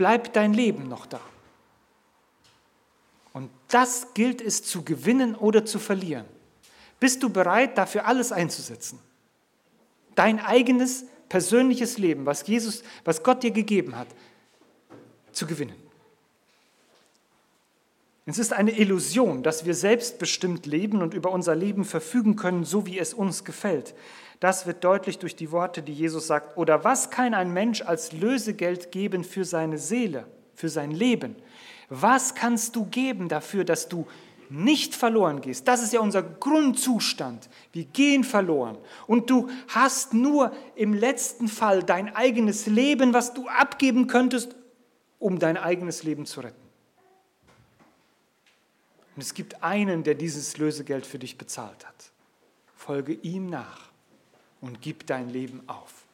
bleibt 0.02 0.36
dein 0.36 0.56
Leben 0.56 0.90
noch 0.90 1.06
da. 1.06 1.20
Und 3.34 3.52
das 3.68 4.16
gilt 4.16 4.42
es 4.42 4.64
zu 4.64 4.84
gewinnen 4.84 5.36
oder 5.36 5.64
zu 5.64 5.78
verlieren. 5.78 6.26
Bist 7.00 7.22
du 7.22 7.30
bereit, 7.30 7.78
dafür 7.78 8.08
alles 8.08 8.32
einzusetzen? 8.32 8.98
Dein 10.16 10.40
eigenes 10.40 11.06
persönliches 11.30 12.00
Leben, 12.00 12.26
was 12.26 12.48
Jesus, 12.48 12.82
was 13.06 13.22
Gott 13.22 13.44
dir 13.44 13.52
gegeben 13.52 13.96
hat, 13.96 14.08
zu 15.34 15.46
gewinnen. 15.46 15.76
Es 18.26 18.38
ist 18.38 18.54
eine 18.54 18.78
Illusion, 18.78 19.42
dass 19.42 19.66
wir 19.66 19.74
selbstbestimmt 19.74 20.68
leben 20.68 21.02
und 21.02 21.14
über 21.14 21.32
unser 21.32 21.56
Leben 21.56 21.86
verfügen 21.86 22.36
können, 22.36 22.64
so 22.64 22.86
wie 22.86 23.00
es 23.00 23.14
uns 23.14 23.44
gefällt. 23.44 23.96
Das 24.40 24.68
wird 24.68 24.84
deutlich 24.84 25.18
durch 25.18 25.36
die 25.36 25.52
Worte, 25.52 25.82
die 25.82 25.94
Jesus 25.94 26.28
sagt. 26.28 26.56
Oder 26.58 26.84
was 26.84 27.10
kann 27.10 27.34
ein 27.34 27.52
Mensch 27.52 27.82
als 27.82 28.12
Lösegeld 28.12 28.92
geben 28.92 29.24
für 29.24 29.44
seine 29.44 29.80
Seele, 29.80 30.28
für 30.54 30.70
sein 30.70 30.92
Leben? 30.92 31.36
Was 31.90 32.36
kannst 32.36 32.76
du 32.76 32.86
geben 32.86 33.28
dafür, 33.28 33.64
dass 33.64 33.90
du 33.90 34.08
nicht 34.50 34.96
verloren 34.96 35.42
gehst? 35.42 35.68
Das 35.68 35.82
ist 35.82 35.92
ja 35.92 36.00
unser 36.00 36.22
Grundzustand. 36.22 37.50
Wir 37.72 37.86
gehen 37.86 38.24
verloren. 38.24 38.78
Und 39.08 39.32
du 39.32 39.50
hast 39.68 40.14
nur 40.14 40.52
im 40.76 40.94
letzten 40.94 41.48
Fall 41.48 41.84
dein 41.84 42.16
eigenes 42.16 42.68
Leben, 42.68 43.14
was 43.14 43.34
du 43.34 43.48
abgeben 43.48 44.08
könntest, 44.08 44.56
um 45.18 45.40
dein 45.40 45.58
eigenes 45.58 46.04
Leben 46.04 46.26
zu 46.26 46.42
retten. 46.42 46.61
Und 49.16 49.22
es 49.22 49.34
gibt 49.34 49.64
einen, 49.64 50.04
der 50.04 50.16
dieses 50.16 50.58
Lösegeld 50.58 51.06
für 51.06 51.20
dich 51.20 51.38
bezahlt 51.38 51.86
hat. 51.86 52.12
Folge 52.76 53.14
ihm 53.14 53.48
nach 53.48 53.90
und 54.62 54.82
gib 54.82 55.06
dein 55.08 55.30
Leben 55.30 55.62
auf. 55.68 56.06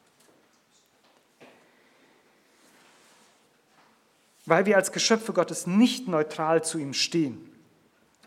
Weil 4.46 4.66
wir 4.66 4.76
als 4.76 4.92
Geschöpfe 4.92 5.32
Gottes 5.32 5.66
nicht 5.66 6.08
neutral 6.08 6.64
zu 6.64 6.78
ihm 6.78 6.94
stehen, 6.94 7.50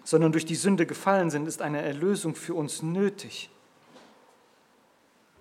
sondern 0.04 0.32
durch 0.32 0.46
die 0.46 0.56
Sünde 0.56 0.86
gefallen 0.86 1.30
sind, 1.30 1.48
ist 1.48 1.62
eine 1.62 1.82
Erlösung 1.82 2.36
für 2.36 2.54
uns 2.54 2.82
nötig. 2.84 3.50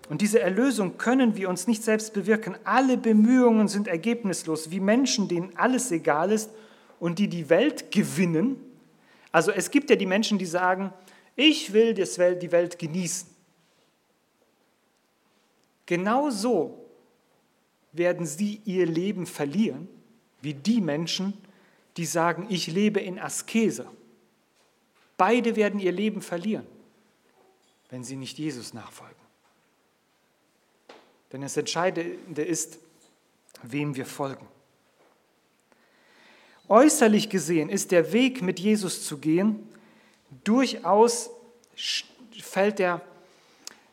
Und 0.09 0.21
diese 0.21 0.39
Erlösung 0.39 0.97
können 0.97 1.35
wir 1.37 1.47
uns 1.49 1.67
nicht 1.67 1.83
selbst 1.83 2.13
bewirken. 2.13 2.57
Alle 2.65 2.97
Bemühungen 2.97 3.67
sind 3.67 3.87
ergebnislos, 3.87 4.69
wie 4.69 4.79
Menschen, 4.79 5.27
denen 5.27 5.55
alles 5.55 5.91
egal 5.91 6.31
ist 6.31 6.49
und 6.99 7.17
die 7.17 7.29
die 7.29 7.49
Welt 7.49 7.91
gewinnen. 7.91 8.57
Also 9.31 9.51
es 9.51 9.71
gibt 9.71 9.89
ja 9.89 9.95
die 9.95 10.05
Menschen, 10.05 10.37
die 10.37 10.45
sagen, 10.45 10.93
ich 11.35 11.73
will 11.73 11.93
die 11.93 12.51
Welt 12.51 12.77
genießen. 12.77 13.29
Genauso 15.85 16.85
werden 17.91 18.25
sie 18.25 18.61
ihr 18.65 18.85
Leben 18.85 19.25
verlieren, 19.25 19.87
wie 20.41 20.53
die 20.53 20.81
Menschen, 20.81 21.33
die 21.97 22.05
sagen, 22.05 22.47
ich 22.49 22.67
lebe 22.67 22.99
in 22.99 23.19
Askese. 23.19 23.89
Beide 25.17 25.55
werden 25.55 25.79
ihr 25.79 25.91
Leben 25.91 26.21
verlieren, 26.21 26.65
wenn 27.89 28.03
sie 28.03 28.15
nicht 28.15 28.37
Jesus 28.37 28.73
nachfolgen. 28.73 29.15
Denn 31.31 31.41
das 31.41 31.57
Entscheidende 31.57 32.43
ist, 32.43 32.79
wem 33.63 33.95
wir 33.95 34.05
folgen. 34.05 34.47
Äußerlich 36.71 37.27
gesehen 37.27 37.67
ist 37.67 37.91
der 37.91 38.13
Weg, 38.13 38.41
mit 38.41 38.57
Jesus 38.57 39.05
zu 39.05 39.17
gehen, 39.17 39.67
durchaus 40.45 41.29
fällt 42.41 42.79
er, 42.79 43.01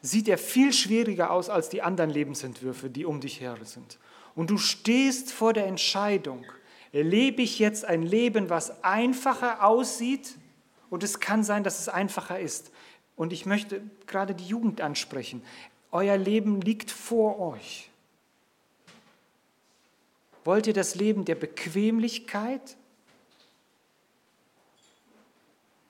sieht 0.00 0.28
er 0.28 0.38
viel 0.38 0.72
schwieriger 0.72 1.32
aus 1.32 1.50
als 1.50 1.70
die 1.70 1.82
anderen 1.82 2.10
Lebensentwürfe, 2.10 2.88
die 2.88 3.04
um 3.04 3.20
dich 3.20 3.40
her 3.40 3.56
sind. 3.64 3.98
Und 4.36 4.50
du 4.50 4.58
stehst 4.58 5.32
vor 5.32 5.54
der 5.54 5.66
Entscheidung, 5.66 6.44
lebe 6.92 7.42
ich 7.42 7.58
jetzt 7.58 7.84
ein 7.84 8.02
Leben, 8.02 8.48
was 8.48 8.84
einfacher 8.84 9.64
aussieht? 9.64 10.36
Und 10.88 11.02
es 11.02 11.18
kann 11.18 11.42
sein, 11.42 11.64
dass 11.64 11.80
es 11.80 11.88
einfacher 11.88 12.38
ist. 12.38 12.70
Und 13.16 13.32
ich 13.32 13.44
möchte 13.44 13.82
gerade 14.06 14.36
die 14.36 14.46
Jugend 14.46 14.82
ansprechen. 14.82 15.42
Euer 15.90 16.16
Leben 16.16 16.60
liegt 16.60 16.92
vor 16.92 17.40
euch. 17.40 17.87
Wollt 20.48 20.66
ihr 20.66 20.72
das 20.72 20.94
Leben 20.94 21.26
der 21.26 21.34
Bequemlichkeit 21.34 22.78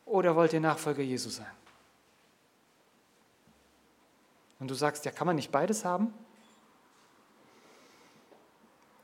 oder 0.05 0.35
wollt 0.35 0.53
ihr 0.53 0.59
Nachfolger 0.59 1.05
Jesu 1.05 1.31
sein? 1.31 1.55
Und 4.59 4.69
du 4.69 4.75
sagst, 4.75 5.05
ja, 5.05 5.13
kann 5.13 5.29
man 5.29 5.37
nicht 5.37 5.53
beides 5.53 5.85
haben? 5.85 6.13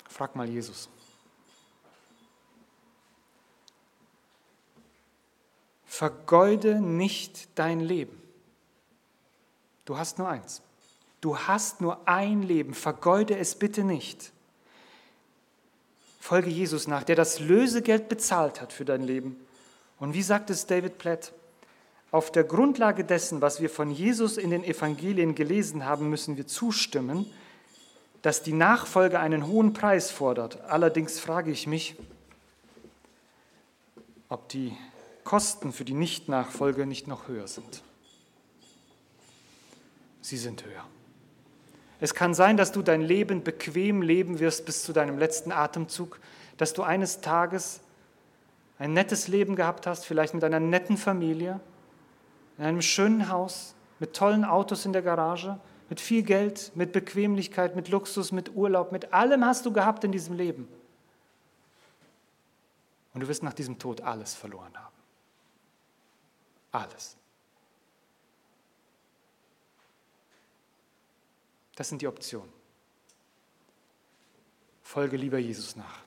Frag 0.09 0.35
mal 0.35 0.49
Jesus. 0.49 0.89
Vergeude 5.85 6.81
nicht 6.81 7.57
dein 7.57 7.79
Leben. 7.79 8.21
Du 9.85 9.97
hast 9.97 10.19
nur 10.19 10.29
eins. 10.29 10.63
Du 11.21 11.39
hast 11.39 11.81
nur 11.81 12.09
ein 12.09 12.43
Leben. 12.43 12.75
Vergeude 12.75 13.39
es 13.39 13.57
bitte 13.57 13.85
nicht. 13.85 14.34
Folge 16.25 16.49
Jesus 16.49 16.89
nach, 16.89 17.03
der 17.03 17.16
das 17.16 17.39
Lösegeld 17.39 18.09
bezahlt 18.09 18.62
hat 18.62 18.72
für 18.72 18.87
dein 18.87 19.03
Leben. 19.03 19.37
Und 19.99 20.14
wie 20.14 20.22
sagt 20.22 20.49
es 20.49 20.64
David 20.64 20.97
Platt? 20.97 21.35
Auf 22.11 22.33
der 22.33 22.45
Grundlage 22.45 23.05
dessen, 23.05 23.43
was 23.43 23.61
wir 23.61 23.68
von 23.68 23.91
Jesus 23.91 24.39
in 24.39 24.49
den 24.49 24.64
Evangelien 24.64 25.35
gelesen 25.35 25.85
haben, 25.85 26.09
müssen 26.09 26.39
wir 26.39 26.47
zustimmen, 26.47 27.31
dass 28.22 28.43
die 28.43 28.55
Nachfolge 28.55 29.20
einen 29.20 29.47
hohen 29.47 29.75
Preis 29.75 30.11
fordert. 30.11 30.62
Allerdings 30.62 31.20
frage 31.20 31.51
ich 31.51 31.66
mich, 31.66 31.95
ob 34.31 34.49
die 34.49 34.75
Kosten 35.25 35.75
für 35.75 35.85
die 35.85 35.93
Nichtnachfolge 35.93 36.87
nicht 36.87 37.07
noch 37.07 37.29
höher 37.29 37.49
sind. 37.49 37.83
Sie 40.22 40.39
sind 40.39 40.64
höher. 40.64 40.87
Es 42.01 42.14
kann 42.14 42.34
sein, 42.34 42.57
dass 42.57 42.72
du 42.72 42.82
dein 42.82 43.03
Leben 43.03 43.42
bequem 43.42 44.03
leben 44.03 44.38
wirst 44.40 44.66
bis 44.66 44.82
zu 44.82 44.92
deinem 44.92 45.18
letzten 45.18 45.53
Atemzug, 45.53 46.20
dass 46.57 46.72
du 46.72 46.82
eines 46.82 47.20
Tages 47.20 47.80
ein 48.78 48.92
nettes 48.92 49.28
Leben 49.28 49.57
gehabt 49.57 49.86
hast, 49.86 50.05
vielleicht 50.05 50.34
mit 50.34 50.45
einer 50.45 50.61
netten 50.61 50.97
Familie, 50.97 51.61
in 52.59 52.64
einem 52.64 52.82
schönen 52.82 53.28
Haus, 53.28 53.74
mit 53.99 54.14
tollen 54.14 54.45
Autos 54.45 54.84
in 54.84 54.92
der 54.92 55.03
Garage, 55.03 55.59
mit 55.88 56.01
viel 56.01 56.22
Geld, 56.22 56.72
mit 56.74 56.92
Bequemlichkeit, 56.92 57.76
mit 57.76 57.88
Luxus, 57.88 58.32
mit 58.32 58.55
Urlaub, 58.55 58.90
mit 58.90 59.12
allem 59.12 59.45
hast 59.45 59.64
du 59.66 59.72
gehabt 59.72 60.05
in 60.05 60.12
diesem 60.12 60.36
Leben. 60.36 60.68
Und 63.12 63.20
du 63.20 63.28
wirst 63.28 63.42
nach 63.42 63.55
diesem 63.55 63.78
Tod 63.78 64.01
alles 64.01 64.34
verloren 64.34 64.72
haben. 64.74 64.95
Alles. 66.72 67.16
Das 71.77 71.89
sind 71.89 72.03
die 72.03 72.07
Optionen. 72.07 72.53
Folge 74.83 75.16
lieber 75.16 75.39
Jesus 75.39 75.77
nach. 75.77 76.01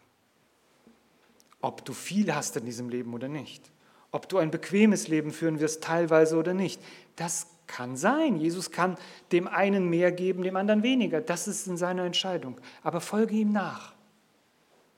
Ob 1.61 1.83
du 1.83 1.93
viel 1.93 2.33
hast 2.33 2.55
in 2.55 2.65
diesem 2.65 2.89
Leben 2.89 3.13
oder 3.13 3.27
nicht. 3.27 3.69
Ob 4.11 4.29
du 4.29 4.37
ein 4.37 4.51
bequemes 4.51 5.07
Leben 5.07 5.31
führen 5.31 5.59
wirst, 5.59 5.83
teilweise 5.83 6.37
oder 6.37 6.53
nicht. 6.53 6.81
Das 7.15 7.47
kann 7.65 7.97
sein. 7.97 8.37
Jesus 8.37 8.71
kann 8.71 8.97
dem 9.31 9.47
einen 9.47 9.89
mehr 9.89 10.11
geben, 10.11 10.43
dem 10.43 10.55
anderen 10.55 10.83
weniger. 10.83 11.19
Das 11.19 11.47
ist 11.47 11.67
in 11.67 11.75
seiner 11.75 12.05
Entscheidung. 12.05 12.57
Aber 12.83 13.01
folge 13.01 13.35
ihm 13.35 13.51
nach 13.51 13.93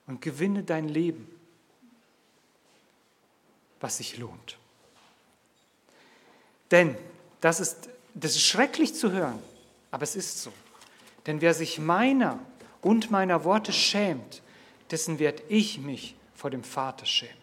und 0.06 0.22
gewinne 0.22 0.64
dein 0.64 0.88
Leben, 0.88 1.28
was 3.80 3.98
sich 3.98 4.18
lohnt. 4.18 4.58
Denn 6.70 6.96
das 7.42 7.60
ist, 7.60 7.90
das 8.14 8.36
ist 8.36 8.44
schrecklich 8.44 8.94
zu 8.94 9.12
hören, 9.12 9.40
aber 9.92 10.04
es 10.04 10.16
ist 10.16 10.44
so. 10.44 10.52
Denn 11.26 11.42
wer 11.42 11.54
sich 11.54 11.80
meiner 11.80 12.40
und 12.82 13.12
meiner 13.12 13.44
Worte 13.44 13.74
schämt, 13.74 14.42
dessen 14.92 15.20
werde 15.20 15.44
ich 15.50 15.80
mich 15.80 16.16
vor 16.34 16.50
dem 16.50 16.64
Vater 16.64 17.06
schämen. 17.06 17.36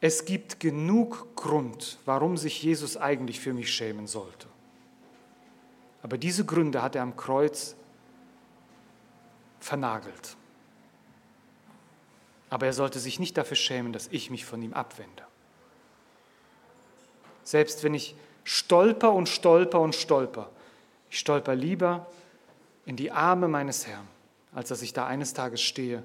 Es 0.00 0.24
gibt 0.24 0.60
genug 0.60 1.34
Grund, 1.34 1.98
warum 2.04 2.36
sich 2.36 2.62
Jesus 2.62 2.96
eigentlich 2.96 3.40
für 3.40 3.52
mich 3.52 3.72
schämen 3.72 4.06
sollte. 4.06 4.46
Aber 6.02 6.16
diese 6.16 6.44
Gründe 6.44 6.82
hat 6.82 6.94
er 6.94 7.02
am 7.02 7.16
Kreuz 7.16 7.74
vernagelt. 9.58 10.36
Aber 12.50 12.66
er 12.66 12.72
sollte 12.72 13.00
sich 13.00 13.18
nicht 13.18 13.36
dafür 13.36 13.56
schämen, 13.56 13.92
dass 13.92 14.06
ich 14.08 14.30
mich 14.30 14.44
von 14.44 14.62
ihm 14.62 14.72
abwende. 14.72 15.26
Selbst 17.42 17.82
wenn 17.82 17.94
ich 17.94 18.14
stolper 18.48 19.12
und 19.12 19.28
stolper 19.28 19.78
und 19.78 19.94
stolper, 19.94 20.48
ich 21.10 21.18
stolper 21.18 21.54
lieber 21.54 22.06
in 22.86 22.96
die 22.96 23.10
Arme 23.10 23.46
meines 23.46 23.86
Herrn, 23.86 24.08
als 24.54 24.70
dass 24.70 24.80
ich 24.80 24.94
da 24.94 25.06
eines 25.06 25.34
Tages 25.34 25.60
stehe 25.60 26.02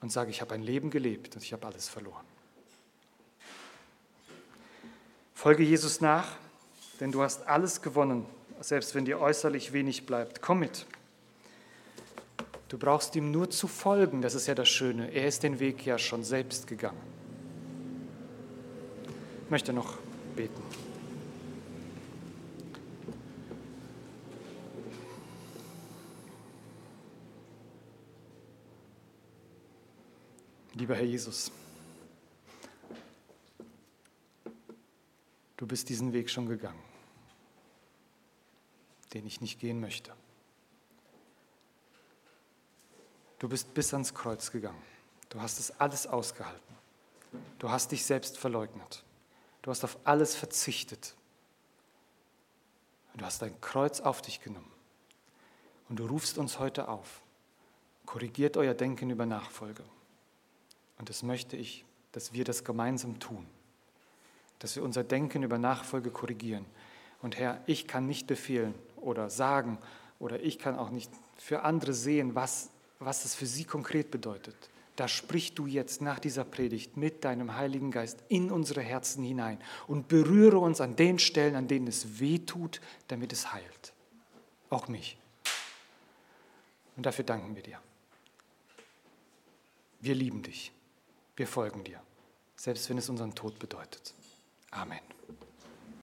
und 0.00 0.10
sage, 0.10 0.30
ich 0.30 0.40
habe 0.40 0.54
ein 0.54 0.62
Leben 0.62 0.88
gelebt 0.88 1.36
und 1.36 1.42
ich 1.42 1.52
habe 1.52 1.66
alles 1.66 1.86
verloren. 1.90 2.24
Folge 5.34 5.62
Jesus 5.62 6.00
nach, 6.00 6.36
denn 7.00 7.12
du 7.12 7.20
hast 7.20 7.46
alles 7.46 7.82
gewonnen, 7.82 8.24
selbst 8.60 8.94
wenn 8.94 9.04
dir 9.04 9.20
äußerlich 9.20 9.74
wenig 9.74 10.06
bleibt. 10.06 10.40
Komm 10.40 10.60
mit. 10.60 10.86
Du 12.70 12.78
brauchst 12.78 13.14
ihm 13.14 13.30
nur 13.30 13.50
zu 13.50 13.68
folgen, 13.68 14.22
das 14.22 14.34
ist 14.34 14.46
ja 14.46 14.54
das 14.54 14.70
Schöne. 14.70 15.12
Er 15.12 15.26
ist 15.26 15.42
den 15.42 15.60
Weg 15.60 15.84
ja 15.84 15.98
schon 15.98 16.24
selbst 16.24 16.66
gegangen. 16.66 17.00
Ich 19.44 19.50
möchte 19.50 19.74
noch 19.74 19.98
beten. 20.34 20.62
Lieber 30.84 30.96
Herr 30.96 31.04
Jesus, 31.06 31.50
du 35.56 35.66
bist 35.66 35.88
diesen 35.88 36.12
Weg 36.12 36.28
schon 36.28 36.46
gegangen, 36.46 36.82
den 39.14 39.26
ich 39.26 39.40
nicht 39.40 39.58
gehen 39.58 39.80
möchte. 39.80 40.12
Du 43.38 43.48
bist 43.48 43.72
bis 43.72 43.94
ans 43.94 44.12
Kreuz 44.12 44.50
gegangen. 44.50 44.82
Du 45.30 45.40
hast 45.40 45.58
es 45.58 45.70
alles 45.80 46.06
ausgehalten. 46.06 46.76
Du 47.58 47.70
hast 47.70 47.90
dich 47.90 48.04
selbst 48.04 48.36
verleugnet. 48.36 49.04
Du 49.62 49.70
hast 49.70 49.84
auf 49.84 49.96
alles 50.04 50.36
verzichtet. 50.36 51.14
Du 53.16 53.24
hast 53.24 53.40
dein 53.40 53.58
Kreuz 53.62 54.02
auf 54.02 54.20
dich 54.20 54.42
genommen. 54.42 54.70
Und 55.88 55.96
du 55.96 56.04
rufst 56.04 56.36
uns 56.36 56.58
heute 56.58 56.88
auf. 56.88 57.22
Korrigiert 58.04 58.58
euer 58.58 58.74
Denken 58.74 59.08
über 59.08 59.24
Nachfolge. 59.24 59.82
Und 60.98 61.08
das 61.08 61.22
möchte 61.22 61.56
ich, 61.56 61.84
dass 62.12 62.32
wir 62.32 62.44
das 62.44 62.64
gemeinsam 62.64 63.18
tun. 63.18 63.46
Dass 64.58 64.76
wir 64.76 64.82
unser 64.82 65.04
Denken 65.04 65.42
über 65.42 65.58
Nachfolge 65.58 66.10
korrigieren. 66.10 66.64
Und 67.22 67.36
Herr, 67.38 67.60
ich 67.66 67.86
kann 67.86 68.06
nicht 68.06 68.26
befehlen 68.26 68.74
oder 68.96 69.30
sagen 69.30 69.78
oder 70.18 70.40
ich 70.40 70.58
kann 70.58 70.78
auch 70.78 70.90
nicht 70.90 71.10
für 71.36 71.62
andere 71.62 71.92
sehen, 71.92 72.34
was, 72.34 72.70
was 72.98 73.24
es 73.24 73.34
für 73.34 73.46
sie 73.46 73.64
konkret 73.64 74.10
bedeutet 74.10 74.70
da 74.96 75.08
sprichst 75.08 75.58
du 75.58 75.66
jetzt 75.66 76.00
nach 76.02 76.18
dieser 76.18 76.44
Predigt 76.44 76.96
mit 76.96 77.24
deinem 77.24 77.56
Heiligen 77.56 77.90
Geist 77.90 78.22
in 78.28 78.50
unsere 78.50 78.80
Herzen 78.80 79.24
hinein 79.24 79.58
und 79.88 80.08
berühre 80.08 80.58
uns 80.58 80.80
an 80.80 80.94
den 80.94 81.18
Stellen, 81.18 81.56
an 81.56 81.66
denen 81.66 81.88
es 81.88 82.20
weh 82.20 82.38
tut, 82.38 82.80
damit 83.08 83.32
es 83.32 83.52
heilt. 83.52 83.92
Auch 84.70 84.88
mich. 84.88 85.16
Und 86.96 87.06
dafür 87.06 87.24
danken 87.24 87.56
wir 87.56 87.62
dir. 87.62 87.80
Wir 90.00 90.14
lieben 90.14 90.42
dich. 90.42 90.70
Wir 91.36 91.48
folgen 91.48 91.82
dir, 91.82 92.00
selbst 92.54 92.88
wenn 92.88 92.98
es 92.98 93.08
unseren 93.08 93.34
Tod 93.34 93.58
bedeutet. 93.58 94.14
Amen. 94.70 95.00